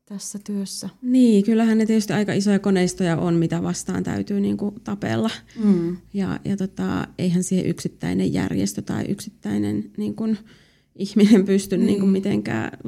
[0.05, 0.89] tässä työssä?
[1.03, 5.31] Niin, kyllähän ne tietysti aika isoja koneistoja on, mitä vastaan täytyy niin kuin tapella.
[5.65, 5.97] Mm.
[6.15, 10.39] Ja, ja tota, eihän siihen yksittäinen järjestö tai yksittäinen niin kuin,
[10.97, 11.87] ihminen pysty niin.
[11.87, 12.79] Niin kuin mitenkään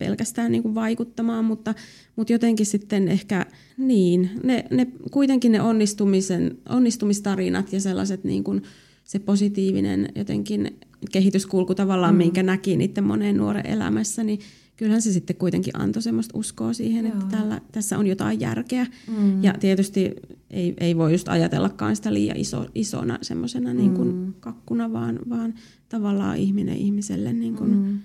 [0.00, 1.74] pelkästään niin kuin vaikuttamaan, mutta,
[2.16, 8.62] mutta jotenkin sitten ehkä niin, ne, ne, kuitenkin ne onnistumisen, onnistumistarinat ja sellaiset niin kuin,
[9.04, 10.78] se positiivinen jotenkin
[11.12, 12.18] kehityskulku tavallaan, mm.
[12.18, 14.40] minkä näki niiden moneen nuoren elämässä, niin
[14.76, 17.14] kyllähän se sitten kuitenkin antoi semmoista uskoa siihen, Joo.
[17.14, 18.86] että tällä, tässä on jotain järkeä.
[19.18, 19.44] Mm.
[19.44, 20.14] Ja tietysti
[20.50, 24.34] ei, ei voi just ajatellakaan sitä liian iso, isona semmoisena niin kuin mm.
[24.40, 25.54] kakkuna, vaan, vaan
[25.88, 27.98] tavallaan ihminen ihmiselle niin kuin mm.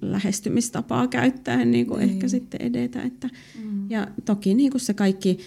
[0.00, 3.02] Lähestymistapaa käyttäen niin kuin ehkä sitten edetä.
[3.02, 3.28] Että,
[3.64, 3.90] mm.
[3.90, 5.38] Ja toki niin kuin se kaikki,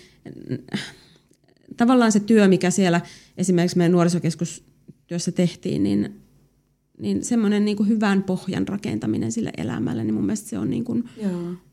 [1.78, 3.02] tavallaan se työ, mikä siellä
[3.38, 4.64] esimerkiksi meidän nuorisokeskus
[5.08, 6.22] työssä tehtiin, niin,
[7.00, 10.84] niin semmoinen niin kuin hyvän pohjan rakentaminen sille elämälle, niin mun mielestä se on niin
[10.84, 11.04] kuin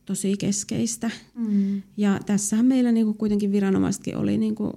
[0.05, 1.11] tosi keskeistä.
[1.35, 1.83] Mm.
[1.97, 4.73] Ja tässähän meillä niin kuin kuitenkin viranomaisetkin oli, niin kuin,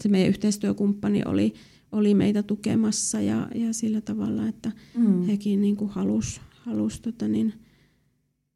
[0.00, 1.54] se meidän yhteistyökumppani oli,
[1.92, 5.22] oli meitä tukemassa ja, ja sillä tavalla, että mm.
[5.22, 7.54] hekin niin kuin halus, halus tota niin,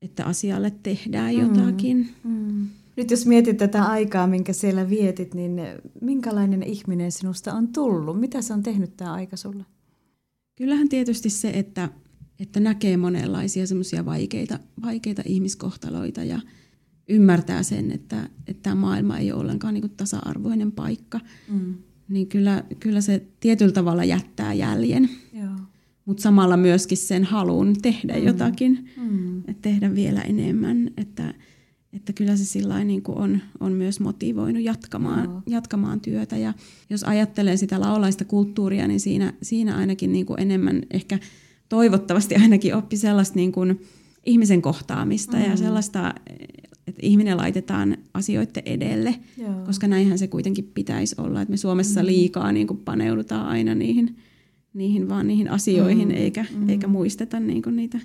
[0.03, 1.41] että asialle tehdään mm.
[1.41, 2.09] jotakin.
[2.25, 2.69] Mm.
[2.97, 5.61] Nyt jos mietit tätä aikaa, minkä siellä vietit, niin
[6.01, 8.21] minkälainen ihminen sinusta on tullut?
[8.21, 9.65] Mitä se on tehnyt tämä aika sulle?
[10.57, 11.89] Kyllähän tietysti se, että,
[12.39, 16.41] että näkee monenlaisia semmoisia vaikeita, vaikeita ihmiskohtaloita ja
[17.09, 21.75] ymmärtää sen, että, että tämä maailma ei ole ollenkaan niin tasa-arvoinen paikka, mm.
[22.09, 25.11] niin kyllä, kyllä se tietyllä tavalla jättää jäljen.
[26.05, 28.27] Mutta samalla myöskin sen halun tehdä mm.
[28.27, 29.39] jotakin, mm.
[29.39, 30.91] että tehdä vielä enemmän.
[30.97, 31.35] Että,
[31.93, 35.43] että kyllä se sillä niin kuin on, on myös motivoinut jatkamaan, no.
[35.47, 36.37] jatkamaan työtä.
[36.37, 36.55] Ja
[36.91, 41.19] jos ajattelee sitä laulaista kulttuuria, niin siinä, siinä ainakin niin kuin enemmän ehkä
[41.69, 43.81] toivottavasti ainakin oppi sellaista niin kuin
[44.27, 45.43] ihmisen kohtaamista mm.
[45.43, 46.15] ja sellaista,
[46.87, 49.55] että ihminen laitetaan asioiden edelle, Joo.
[49.67, 52.07] koska näinhän se kuitenkin pitäisi olla, että me Suomessa mm.
[52.07, 54.17] liikaa niin kuin paneudutaan aina niihin,
[54.75, 56.15] niihin vaan niihin asioihin, mm.
[56.15, 56.69] eikä, mm.
[56.69, 58.01] eikä muisteta niin kuin niitä,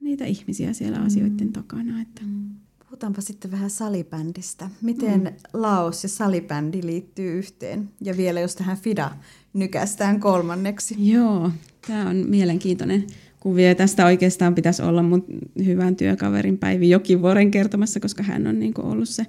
[0.00, 1.06] niitä ihmisiä siellä mm.
[1.06, 2.02] asioiden takana.
[2.02, 2.22] Että.
[2.24, 2.50] Mm.
[2.78, 4.70] Puhutaanpa sitten vähän salibändistä.
[4.82, 5.32] Miten mm.
[5.52, 7.88] Laos ja salibändi liittyy yhteen?
[8.00, 9.10] Ja vielä jos tähän FIDA
[9.52, 11.10] nykästään kolmanneksi.
[11.12, 11.50] Joo,
[11.86, 13.06] tämä on mielenkiintoinen
[13.40, 13.74] kuvio.
[13.74, 15.24] Tästä oikeastaan pitäisi olla mun
[15.64, 19.26] hyvän työkaverin Päivi Jokivuoren kertomassa, koska hän on niin ollut se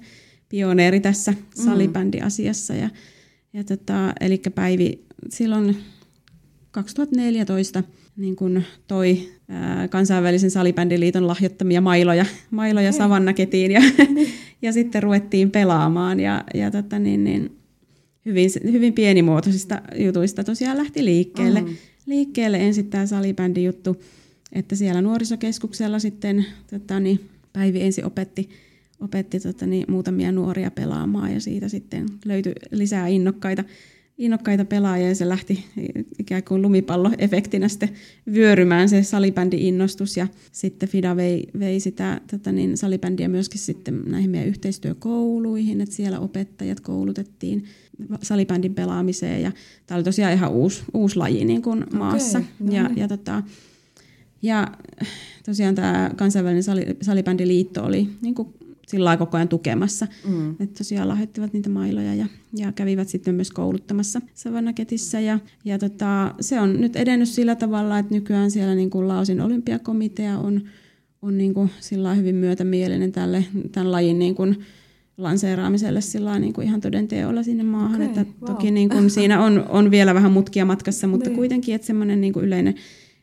[0.48, 1.64] pioneeri tässä mm.
[1.64, 2.74] salibändiasiassa.
[2.74, 2.90] Ja,
[3.52, 5.76] ja tota, eli Päivi silloin
[6.70, 7.82] 2014
[8.16, 13.80] niin kuin toi ää, kansainvälisen salibändiliiton lahjoittamia mailoja, mailoja savannaketiin ja,
[14.62, 17.56] ja sitten ruvettiin pelaamaan ja, ja tota niin, niin,
[18.24, 21.60] hyvin, hyvin pienimuotoisista jutuista tosiaan lähti liikkeelle.
[21.60, 21.76] Mm.
[22.06, 24.02] Liikkeelle ensin tämä salibändi juttu,
[24.52, 27.20] että siellä nuorisokeskuksella sitten tota niin,
[27.52, 28.48] Päivi ensin opetti,
[29.00, 33.64] opetti tota niin, muutamia nuoria pelaamaan ja siitä sitten löytyi lisää innokkaita
[34.18, 35.64] innokkaita pelaajia ja se lähti
[36.18, 37.88] ikään kuin lumipalloefektinä sitten
[38.32, 44.30] vyörymään se salibändi-innostus ja sitten FIDA vei, vei sitä tätä niin salibändiä myöskin sitten näihin
[44.30, 47.64] meidän yhteistyökouluihin, että siellä opettajat koulutettiin
[48.22, 49.42] salibändin pelaamiseen.
[49.42, 49.52] Ja
[49.86, 52.38] tämä oli tosiaan ihan uusi, uusi laji niin kuin maassa.
[52.38, 52.98] okay, no ja, niin.
[52.98, 53.42] ja, tota,
[54.42, 54.68] ja
[55.46, 56.64] tosiaan tämä kansainvälinen
[57.02, 58.48] salibändiliitto oli niin kuin
[58.88, 60.06] sillä koko ajan tukemassa.
[60.28, 60.50] Mm.
[60.50, 65.20] Että tosiaan lahjoittivat niitä mailoja ja, ja kävivät sitten myös kouluttamassa Savannaketissä.
[65.20, 69.40] Ja, ja tota, se on nyt edennyt sillä tavalla, että nykyään siellä niin kuin Laosin
[69.40, 70.62] olympiakomitea on,
[71.22, 74.56] on niin kuin sillä hyvin myötämielinen tälle, tämän lajin niin kuin
[75.18, 77.94] lanseeraamiselle sillä niin kuin ihan todenteolla sinne maahan.
[77.94, 78.50] Okay, että wow.
[78.50, 81.36] Toki niin kuin siinä on, on vielä vähän mutkia matkassa, mutta niin.
[81.36, 82.74] kuitenkin että semmoinen niin kuin yleinen,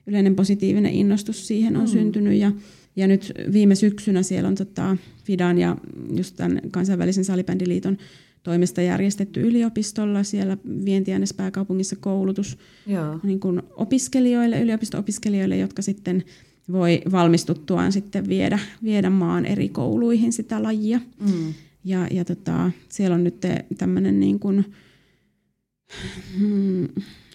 [0.07, 1.87] yleinen positiivinen innostus siihen on mm.
[1.87, 2.39] syntynyt.
[2.39, 2.51] Ja,
[2.95, 5.77] ja nyt viime syksynä siellä on tota FIDAN ja
[6.17, 7.97] just tämän kansainvälisen salibändiliiton
[8.43, 13.19] toimesta järjestetty yliopistolla siellä vientiännes pääkaupungissa koulutus Joo.
[13.23, 16.23] Niin kuin opiskelijoille, yliopisto-opiskelijoille, jotka sitten
[16.71, 20.99] voi valmistuttuaan sitten viedä, viedä maan eri kouluihin sitä lajia.
[21.19, 21.53] Mm.
[21.83, 23.41] Ja, ja tota, siellä on nyt
[23.77, 24.65] tämmöinen niin kuin,
[26.39, 26.87] hmm,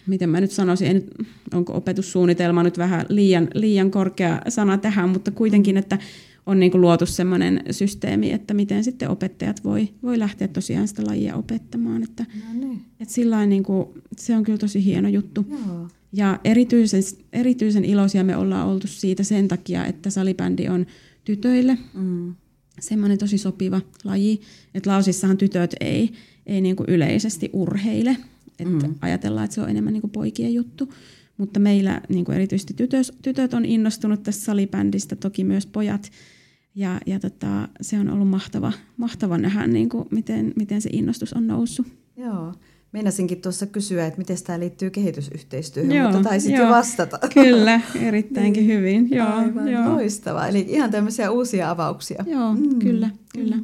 [0.07, 1.03] miten mä nyt sanoisin, en,
[1.53, 5.97] onko opetussuunnitelma nyt vähän liian, liian korkea sana tähän, mutta kuitenkin, että
[6.45, 11.05] on niin kuin luotu sellainen systeemi, että miten sitten opettajat voi, voi lähteä tosiaan sitä
[11.05, 12.03] lajia opettamaan.
[12.03, 12.81] Että, no niin.
[12.99, 13.87] että sillain niin kuin,
[14.17, 15.45] se on kyllä tosi hieno juttu.
[15.49, 15.87] Joo.
[16.13, 20.85] Ja erityisen, erityisen iloisia me ollaan oltu siitä sen takia, että salibändi on
[21.23, 22.35] tytöille mm.
[22.79, 24.41] semmoinen tosi sopiva laji.
[24.73, 26.11] Että lausissahan tytöt ei,
[26.45, 28.17] ei niin kuin yleisesti urheile.
[28.61, 28.95] Että mm.
[29.01, 30.93] ajatellaan, että se on enemmän niin kuin poikien juttu.
[31.37, 36.11] Mutta meillä niin kuin erityisesti tytöt, tytöt on innostunut tästä salibändistä, toki myös pojat.
[36.75, 41.33] Ja, ja tota, se on ollut mahtava, mahtava nähdä, niin kuin, miten, miten se innostus
[41.33, 41.87] on noussut.
[42.17, 42.53] Joo.
[42.91, 47.19] Meinasinkin tuossa kysyä, että miten tämä liittyy kehitysyhteistyöhön, joo, mutta taisit jo vastata.
[47.33, 48.77] Kyllä, erittäinkin niin.
[48.77, 49.07] hyvin.
[49.11, 49.89] Joo, Aivan, joo.
[49.89, 50.47] loistavaa.
[50.47, 52.23] Eli ihan tämmöisiä uusia avauksia.
[52.27, 52.79] Joo, mm.
[52.79, 53.55] kyllä, kyllä.
[53.55, 53.63] Mm.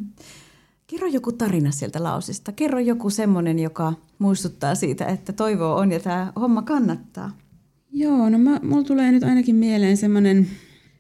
[0.88, 2.52] Kerro joku tarina sieltä lausista.
[2.52, 7.38] Kerro joku semmoinen, joka muistuttaa siitä, että toivoa on ja tämä homma kannattaa.
[7.92, 10.48] Joo, no mä, mulla tulee nyt ainakin mieleen semmoinen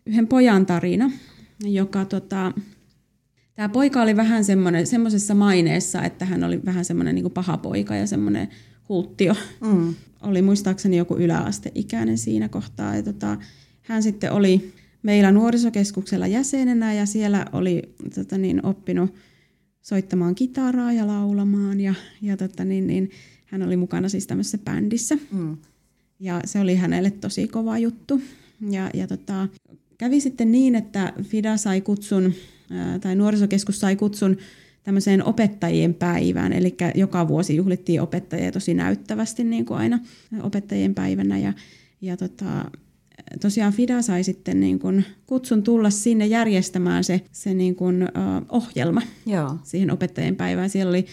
[0.06, 1.12] yhden pojan tarina,
[1.64, 2.54] joka tota,
[3.56, 7.96] tämä poika oli vähän semmoinen, semmoisessa maineessa, että hän oli vähän semmoinen niin paha poika
[7.96, 8.48] ja semmoinen
[8.90, 9.36] hulttio.
[9.62, 9.96] Mm.
[10.22, 12.96] Oli muistaakseni joku yläasteikäinen siinä kohtaa.
[12.96, 13.38] Ja tota,
[13.82, 14.74] hän sitten oli
[15.04, 19.14] meillä nuorisokeskuksella jäsenenä ja siellä oli tota niin, oppinut
[19.90, 23.12] soittamaan kitaraa ja laulamaan ja, ja tota niin, niin,
[23.46, 25.18] hän oli mukana siis tämmöisessä bändissä.
[25.32, 25.58] Mm.
[26.20, 28.22] Ja se oli hänelle tosi kova juttu.
[28.70, 29.48] Ja, ja tota,
[29.98, 32.34] kävi sitten niin, että FIDA sai kutsun,
[33.02, 34.38] tai nuorisokeskus sai kutsun
[34.84, 40.00] tämmöiseen opettajien päivään, eli joka vuosi juhlittiin opettajia tosi näyttävästi niin kuin aina
[40.44, 41.38] opettajien päivänä.
[41.38, 41.54] Ja,
[42.02, 42.72] ja tota,
[43.42, 48.58] tosiaan FIDA sai sitten niin kuin kutsun tulla sinne järjestämään se, se niin kuin, uh,
[48.58, 49.58] ohjelma Joo.
[49.64, 50.70] siihen opettajien päivään.
[50.70, 51.06] Siellä oli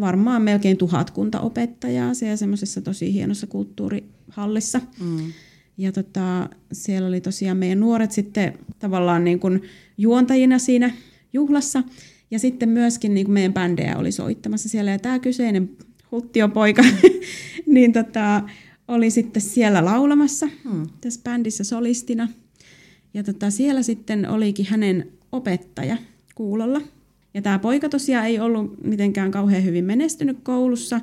[0.00, 4.80] varmaan melkein tuhatkunta opettajaa siellä semmoisessa tosi hienossa kulttuurihallissa.
[5.00, 5.32] Mm.
[5.78, 9.62] Ja tota, siellä oli tosiaan meidän nuoret sitten tavallaan niin kuin
[9.98, 10.90] juontajina siinä
[11.32, 11.82] juhlassa.
[12.30, 14.90] Ja sitten myöskin niin kuin meidän bändejä oli soittamassa siellä.
[14.90, 15.70] Ja tämä kyseinen
[16.12, 16.82] huttiopoika
[17.66, 18.42] niin tota,
[18.88, 20.86] oli sitten siellä laulamassa hmm.
[21.00, 22.28] tässä bändissä solistina.
[23.14, 25.96] Ja tota, siellä sitten olikin hänen opettaja
[26.34, 26.80] kuulolla.
[27.34, 31.00] Ja tämä poika tosiaan ei ollut mitenkään kauhean hyvin menestynyt koulussa.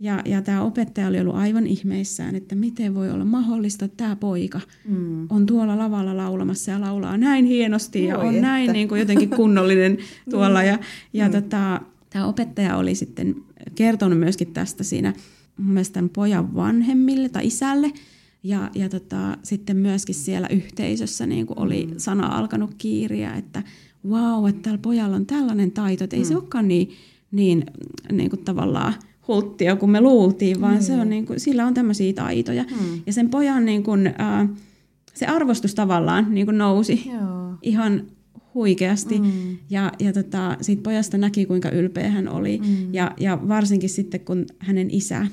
[0.00, 4.16] Ja, ja tämä opettaja oli ollut aivan ihmeissään, että miten voi olla mahdollista, että tämä
[4.16, 5.26] poika mm.
[5.30, 8.46] on tuolla lavalla laulamassa ja laulaa näin hienosti ja Voi on että.
[8.46, 9.98] näin niin kuin jotenkin kunnollinen
[10.30, 10.62] tuolla.
[10.62, 10.78] Ja,
[11.12, 11.32] ja mm.
[11.32, 13.36] tota, tämä opettaja oli sitten
[13.74, 15.12] kertonut myöskin tästä siinä
[15.58, 17.92] mun mielestä tämän pojan vanhemmille tai isälle.
[18.42, 21.94] Ja, ja tota, sitten myöskin siellä yhteisössä niin kuin oli mm.
[21.96, 23.62] sana alkanut kiiriä, että
[24.08, 26.28] wow, että tällä pojalla on tällainen taito, että ei mm.
[26.28, 26.90] se olekaan niin,
[27.30, 27.64] niin,
[28.12, 28.94] niin kuin tavallaan
[29.28, 30.82] hulttia kuin me luultiin, vaan mm.
[30.82, 32.62] se on niin kuin, sillä on tämmöisiä taitoja.
[32.62, 33.02] Mm.
[33.06, 34.48] Ja sen pojan niin kuin, äh,
[35.14, 37.54] se arvostus tavallaan niin kuin nousi Joo.
[37.62, 38.02] ihan
[38.54, 39.18] huikeasti.
[39.18, 39.56] Mm.
[39.70, 42.58] Ja, ja tota, siitä pojasta näki, kuinka ylpeä hän oli.
[42.58, 42.94] Mm.
[42.94, 45.26] Ja, ja varsinkin sitten, kun hänen isä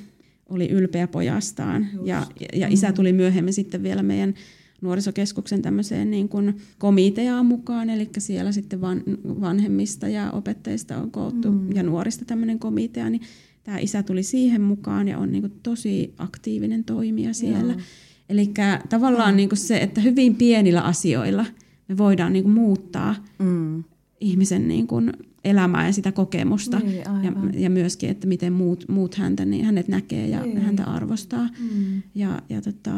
[0.54, 1.88] oli ylpeä pojastaan.
[2.04, 2.94] Ja, ja isä mm.
[2.94, 4.34] tuli myöhemmin sitten vielä meidän
[4.82, 9.04] nuorisokeskuksen tämmöiseen niin kuin komiteaan mukaan, eli siellä sitten van,
[9.42, 11.72] vanhemmista ja opettajista on koottu mm.
[11.72, 13.22] ja nuorista tämmöinen komitea, niin
[13.64, 17.76] tämä isä tuli siihen mukaan ja on niin kuin tosi aktiivinen toimija siellä.
[18.30, 18.52] Eli
[18.90, 19.38] tavallaan mm.
[19.38, 21.46] niin kuin se, että hyvin pienillä asioilla
[21.88, 23.84] me voidaan niin kuin muuttaa mm.
[24.20, 26.80] ihmisen niin kuin elämää ja sitä kokemusta.
[26.80, 30.62] Niin, ja, ja myöskin, että miten muut, muut häntä, niin hänet näkee ja Niin.
[30.62, 31.50] häntä arvostaa.
[31.60, 32.02] Mm.
[32.16, 32.92] Ja, ja tota,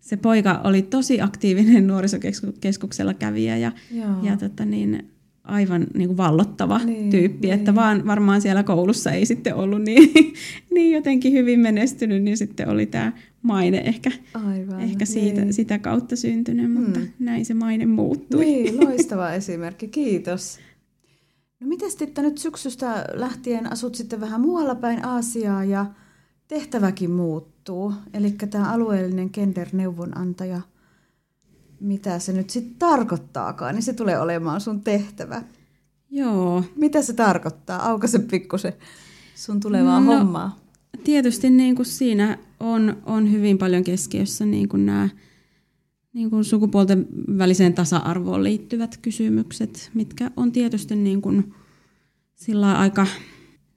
[0.00, 1.86] se poika oli tosi aktiivinen
[2.40, 4.22] nuorisokeskuksella kävijä ja, Joo.
[4.22, 5.08] ja tota niin,
[5.44, 7.58] aivan niin kuin vallottava Niin, tyyppi, niin.
[7.58, 10.12] että vaan varmaan siellä koulussa ei sitten ollut niin,
[10.74, 14.80] niin jotenkin hyvin menestynyt, niin sitten oli tämä maine ehkä, Aivan.
[14.80, 15.54] ehkä siitä, niin.
[15.54, 17.06] sitä kautta syntynyt, mutta Mm.
[17.18, 18.44] näin se maine muuttui.
[18.44, 20.58] Niin, loistava esimerkki, kiitos.
[21.60, 25.86] No miten sitten nyt syksystä lähtien asut sitten vähän muualla päin Aasiaa ja
[26.48, 27.92] tehtäväkin muuttuu?
[28.14, 30.60] Eli tämä alueellinen gender-neuvonantaja,
[31.80, 35.42] mitä se nyt sitten tarkoittaakaan, niin se tulee olemaan sun tehtävä.
[36.10, 37.88] Joo, Mitä se tarkoittaa?
[37.90, 38.72] Aukaise pikkusen
[39.34, 40.58] sun tulevaa No, hommaa.
[41.04, 45.08] tietysti niin kuin siinä on, on hyvin paljon keskiössä niin kuin nämä
[46.16, 47.06] niin kuin sukupuolten
[47.38, 51.54] väliseen tasa-arvoon liittyvät kysymykset, mitkä on tietysti niin kuin
[52.34, 53.06] sillä aika,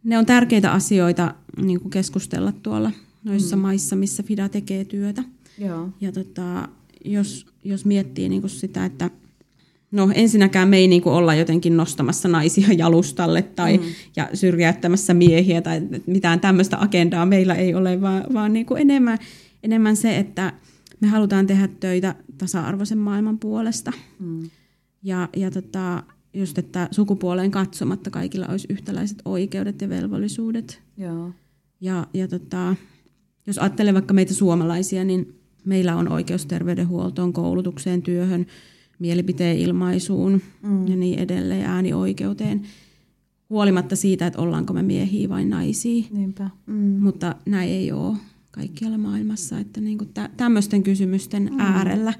[0.03, 2.91] ne on tärkeitä asioita niin kuin keskustella tuolla
[3.23, 3.61] noissa mm.
[3.61, 5.23] maissa, missä FIDA tekee työtä.
[5.57, 5.89] Joo.
[6.01, 6.67] Ja tota,
[7.05, 9.09] jos, jos miettii niin kuin sitä, että
[9.91, 13.83] no ensinnäkään me ei niin kuin olla jotenkin nostamassa naisia jalustalle tai mm.
[14.15, 19.17] ja syrjäyttämässä miehiä tai mitään tämmöistä agendaa meillä ei ole, vaan, vaan niin kuin enemmän,
[19.63, 20.53] enemmän se, että
[21.01, 23.91] me halutaan tehdä töitä tasa-arvoisen maailman puolesta.
[24.19, 24.49] Mm.
[25.03, 30.81] Ja, ja tota, just, että sukupuoleen katsomatta kaikilla olisi yhtäläiset oikeudet ja velvollisuudet.
[30.97, 31.31] Joo.
[31.81, 32.75] Ja, ja tota,
[33.47, 38.45] jos ajattelee vaikka meitä suomalaisia, niin meillä on oikeus terveydenhuoltoon, koulutukseen, työhön,
[38.99, 40.87] mielipiteen ilmaisuun mm.
[40.87, 42.61] ja niin edelleen, äänioikeuteen,
[43.49, 46.05] huolimatta siitä, että ollaanko me miehiä vai naisia.
[46.11, 46.49] Niinpä.
[46.65, 46.75] Mm.
[46.75, 48.17] Mutta näin ei ole
[48.51, 51.59] kaikkialla maailmassa, että niin kuin tä- tämmöisten kysymysten mm.
[51.59, 52.13] äärellä.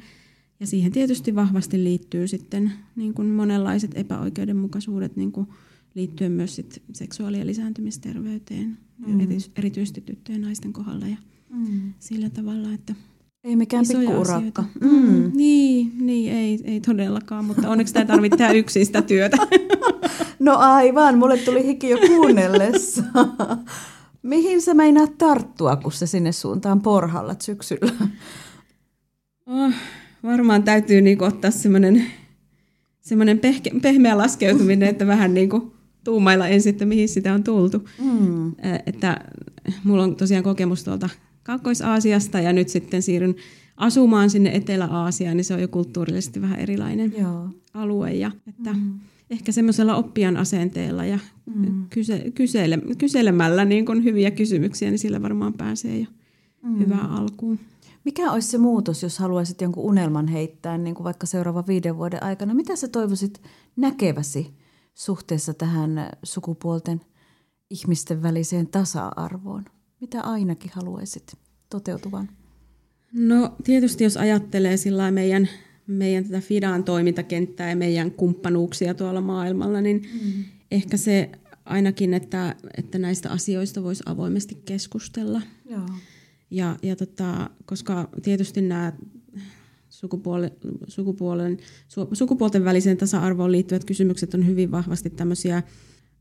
[0.59, 5.47] Ja siihen tietysti vahvasti liittyy sitten niin kuin monenlaiset epäoikeudenmukaisuudet niin kuin
[5.95, 9.27] liittyen myös sit seksuaali- ja lisääntymisterveyteen, mm.
[9.55, 11.17] erityisesti tyttöjen ja naisten kohdalla ja
[11.53, 11.93] Mm.
[11.99, 12.95] sillä tavalla, että
[13.43, 14.35] Ei mikään pikkuurakka.
[14.35, 14.63] asioita.
[14.81, 15.31] Mm.
[15.35, 19.37] Niin, niin ei, ei todellakaan, mutta onneksi tämä tarvitsee tehdä yksin sitä työtä.
[20.39, 23.03] No aivan, mulle tuli hiki jo kuunnellessa.
[24.23, 27.91] Mihin sä meinaat tarttua, kun sä sinne suuntaan porhallat syksyllä?
[29.45, 29.71] Oh,
[30.23, 32.05] varmaan täytyy niinku ottaa semmoinen
[33.01, 37.89] semmoinen pehke, pehmeä laskeutuminen, että vähän niinku tuumailla ensin, että mihin sitä on tultu.
[38.03, 38.51] Mm.
[38.85, 39.25] Että
[39.83, 41.09] mulla on tosiaan kokemus tuolta
[41.43, 43.35] Kaakkois-Aasiasta ja nyt sitten siirryn
[43.77, 47.49] asumaan sinne Etelä-Aasiaan, niin se on jo kulttuurillisesti vähän erilainen Joo.
[47.73, 48.13] alue.
[48.13, 48.99] Ja että mm.
[49.29, 51.19] Ehkä semmoisella oppijan asenteella ja
[51.55, 51.85] mm.
[51.89, 56.05] kyse, kysele, kyselemällä niin kun hyviä kysymyksiä, niin sillä varmaan pääsee jo
[56.63, 56.79] mm.
[56.79, 57.59] hyvään alkuun.
[58.05, 62.23] Mikä olisi se muutos, jos haluaisit jonkun unelman heittää, niin kuin vaikka seuraavan viiden vuoden
[62.23, 62.53] aikana?
[62.53, 63.41] Mitä sä toivoisit
[63.75, 64.53] näkeväsi
[64.93, 67.01] suhteessa tähän sukupuolten
[67.69, 69.65] ihmisten väliseen tasa-arvoon?
[70.01, 71.37] Mitä ainakin haluaisit
[71.69, 72.29] toteutuvan?
[73.13, 75.49] No tietysti jos ajattelee sillä meidän,
[75.89, 80.43] meidän tätä FIDAan toimintakenttää ja meidän kumppanuuksia tuolla maailmalla, niin mm.
[80.71, 81.29] ehkä se
[81.65, 85.41] ainakin, että, että näistä asioista voisi avoimesti keskustella.
[85.69, 85.89] Joo.
[86.51, 88.93] Ja, ja tota, koska tietysti nämä
[89.89, 90.51] sukupuolen,
[90.87, 95.63] sukupuolen, su, sukupuolten väliseen tasa-arvoon liittyvät kysymykset on hyvin vahvasti tämmöisiä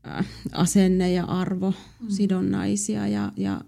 [0.07, 3.61] äh, asenne- ja arvosidonnaisia ja, ja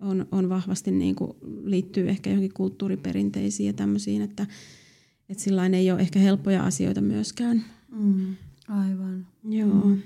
[0.00, 1.32] on, on vahvasti niin kuin,
[1.64, 4.46] liittyy ehkä johonkin kulttuuriperinteisiin ja tämmöisiin, että,
[5.32, 7.64] että sillä ei ole ehkä helppoja asioita myöskään.
[7.96, 8.36] Mm.
[8.68, 9.26] Aivan.
[9.48, 9.84] Joo.
[9.84, 10.02] Mm.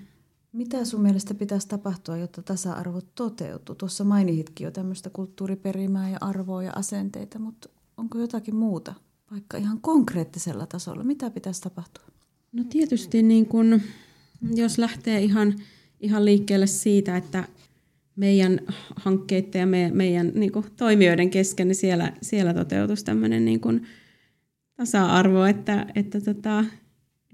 [0.52, 3.74] Mitä sun mielestä pitäisi tapahtua, jotta tasa-arvo toteutuu?
[3.74, 8.94] Tuossa mainitkin jo tämmöistä kulttuuriperimää ja arvoa ja asenteita, mutta onko jotakin muuta,
[9.30, 11.04] vaikka ihan konkreettisella tasolla?
[11.04, 12.04] Mitä pitäisi tapahtua?
[12.52, 13.80] No tietysti niin kun,
[14.54, 15.54] jos lähtee ihan,
[16.00, 17.48] ihan liikkeelle siitä, että
[18.16, 18.60] meidän
[18.96, 23.86] hankkeiden ja me, meidän niin kuin, toimijoiden kesken, niin siellä, siellä toteutuisi tämmöinen niin kuin,
[24.76, 26.64] tasa-arvo, että, että, tota,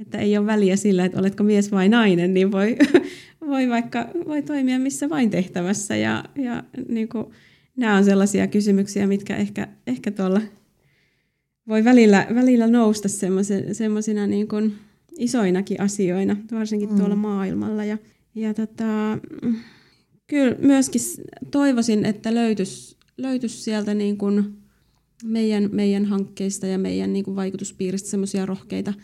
[0.00, 2.76] että ei ole väliä sillä, että oletko mies vai nainen, niin voi,
[3.50, 5.96] voi vaikka voi toimia missä vain tehtävässä.
[5.96, 7.26] Ja, ja niin kuin,
[7.76, 10.40] nämä on sellaisia kysymyksiä, mitkä ehkä, ehkä tuolla
[11.68, 13.08] voi välillä, välillä nousta
[13.72, 14.74] semmoisina niin kuin
[15.18, 16.96] isoinakin asioina, varsinkin mm.
[16.96, 17.84] tuolla maailmalla.
[17.84, 17.98] Ja,
[18.34, 19.18] ja tota,
[20.26, 21.00] kyllä myöskin
[21.50, 24.61] toivoisin, että löytyisi, löytyisi sieltä niin kuin
[25.24, 28.94] meidän, meidän hankkeista ja meidän niin kuin vaikutuspiiristä semmoisia rohkeita,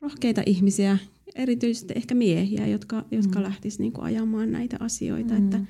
[0.00, 0.98] rohkeita ihmisiä,
[1.34, 3.42] erityisesti ehkä miehiä, jotka, jotka mm.
[3.42, 5.44] lähtisivät niin ajamaan näitä asioita, mm.
[5.44, 5.60] että,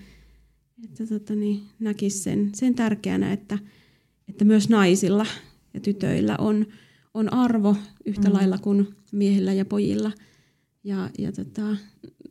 [0.85, 3.59] että tota, niin, näkisi sen, sen tärkeänä, että,
[4.29, 5.27] että myös naisilla
[5.75, 6.67] ja tytöillä on,
[7.15, 8.35] on arvo yhtä mm.
[8.35, 10.13] lailla kuin miehillä ja pojilla.
[10.85, 11.77] Ja, ja tota,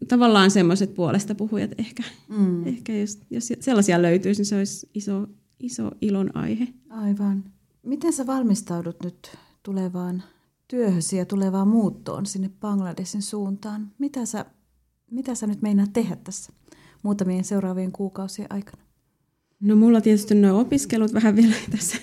[0.08, 2.68] tavallaan semmoiset puolesta puhujat ehkä, mm.
[2.68, 5.28] ehkä jos, jos sellaisia löytyisi, niin se olisi iso,
[5.60, 6.68] iso ilon aihe.
[6.90, 7.44] Aivan.
[7.84, 10.24] Miten sä valmistaudut nyt tulevaan
[10.68, 13.92] työhösi ja tulevaan muuttoon sinne Bangladesin suuntaan?
[14.00, 14.46] Mitä sä,
[15.12, 16.54] mitä sä nyt meinaat tehdä tässä
[17.04, 18.82] muutamien seuraavien kuukausien aikana?
[19.60, 21.98] No mulla tietysti nuo opiskelut vähän vielä tässä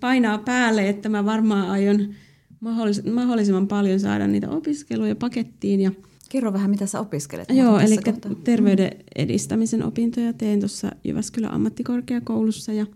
[0.00, 2.14] painaa päälle, että mä varmaan aion
[2.60, 5.80] mahdollis- mahdollisimman paljon saada niitä opiskeluja pakettiin.
[5.80, 5.92] Ja
[6.28, 7.48] Kerro vähän, mitä sä opiskelet.
[7.50, 8.32] Joo, eli kohtaa.
[8.44, 12.72] terveyden edistämisen opintoja teen tuossa Jyväskylän ammattikorkeakoulussa.
[12.72, 12.86] Ja,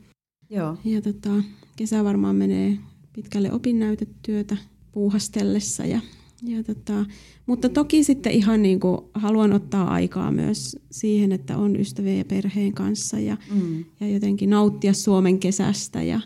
[0.50, 0.76] Joo.
[0.84, 1.30] ja tota,
[1.76, 2.78] kesä varmaan menee
[3.12, 4.56] pitkälle opinnäytetyötä
[4.92, 6.00] puuhastellessa ja
[6.42, 7.04] ja tota,
[7.46, 12.24] mutta toki sitten ihan niin kuin haluan ottaa aikaa myös siihen, että on ystävien ja
[12.24, 13.84] perheen kanssa ja, mm.
[14.00, 16.20] ja jotenkin nauttia Suomen kesästä ja,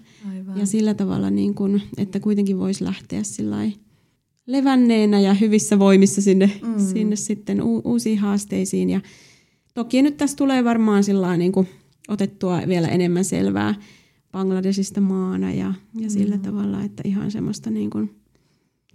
[0.54, 3.22] ja sillä tavalla, niin kuin, että kuitenkin voisi lähteä
[4.46, 6.86] levänneenä ja hyvissä voimissa sinne, mm.
[6.92, 8.90] sinne sitten u- uusiin haasteisiin.
[8.90, 9.00] Ja
[9.74, 11.68] toki nyt tässä tulee varmaan sillä niin kuin
[12.08, 13.74] otettua vielä enemmän selvää
[14.32, 16.42] Bangladesista maana ja, ja sillä mm.
[16.42, 18.10] tavalla, että ihan semmoista niin kuin–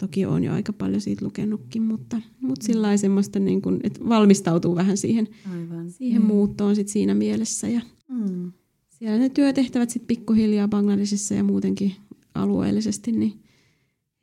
[0.02, 4.76] Toki on jo aika paljon siitä lukenutkin, mutta, mutta sillä semmoista, niin kuin, että valmistautuu
[4.76, 5.92] vähän siihen, Aivan.
[5.92, 6.28] siihen mm.
[6.28, 7.68] muuttoon sit siinä mielessä.
[7.68, 8.52] Ja mm.
[8.90, 11.96] Siellä ne työtehtävät sitten pikkuhiljaa Bangladesissa ja muutenkin
[12.36, 13.34] alueellisesti, niin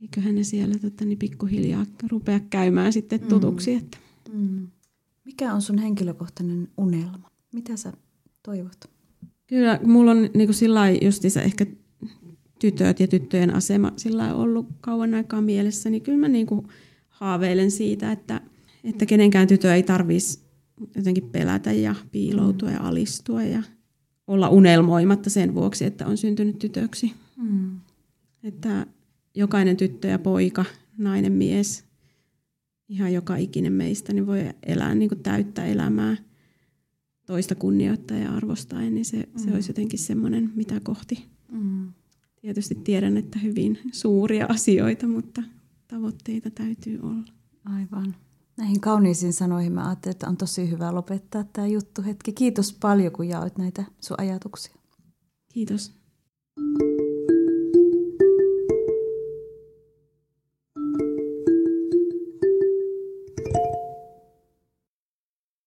[0.03, 3.29] eiköhän ne siellä tota, niin pikkuhiljaa rupea käymään sitten mm.
[3.29, 3.71] tutuksi.
[3.71, 3.79] Mm.
[3.79, 3.99] Että.
[4.33, 4.69] Mm.
[5.25, 7.31] Mikä on sun henkilökohtainen unelma?
[7.53, 7.93] Mitä sä
[8.43, 8.91] toivot?
[9.47, 11.67] Kyllä, mulla on niin sillä justiinsa ehkä
[12.59, 16.67] tytöt ja tyttöjen asema sillä on ollut kauan aikaa mielessä, niin kyllä mä niin kuin
[17.09, 18.41] haaveilen siitä, että,
[18.85, 20.41] että kenenkään tytö ei tarvitsisi
[20.97, 23.63] jotenkin pelätä ja piiloutua ja alistua ja
[24.27, 27.13] olla unelmoimatta sen vuoksi, että on syntynyt tytöksi.
[27.37, 27.81] Mm.
[28.43, 28.87] Että
[29.39, 30.65] jokainen tyttö ja poika,
[30.99, 31.85] nainen, mies,
[32.89, 36.17] ihan joka ikinen meistä niin voi elää niin kuin täyttä elämää
[37.27, 39.39] toista kunnioittaa ja arvostaen, niin se, mm.
[39.39, 41.93] se olisi jotenkin semmoinen, mitä kohti mm
[42.41, 45.43] tietysti tiedän, että hyvin suuria asioita, mutta
[45.89, 47.33] tavoitteita täytyy olla.
[47.65, 48.15] Aivan.
[48.57, 52.33] Näihin kauniisiin sanoihin mä ajattelin, että on tosi hyvä lopettaa tämä juttu hetki.
[52.33, 54.75] Kiitos paljon, kun jaoit näitä sun ajatuksia.
[55.53, 55.93] Kiitos.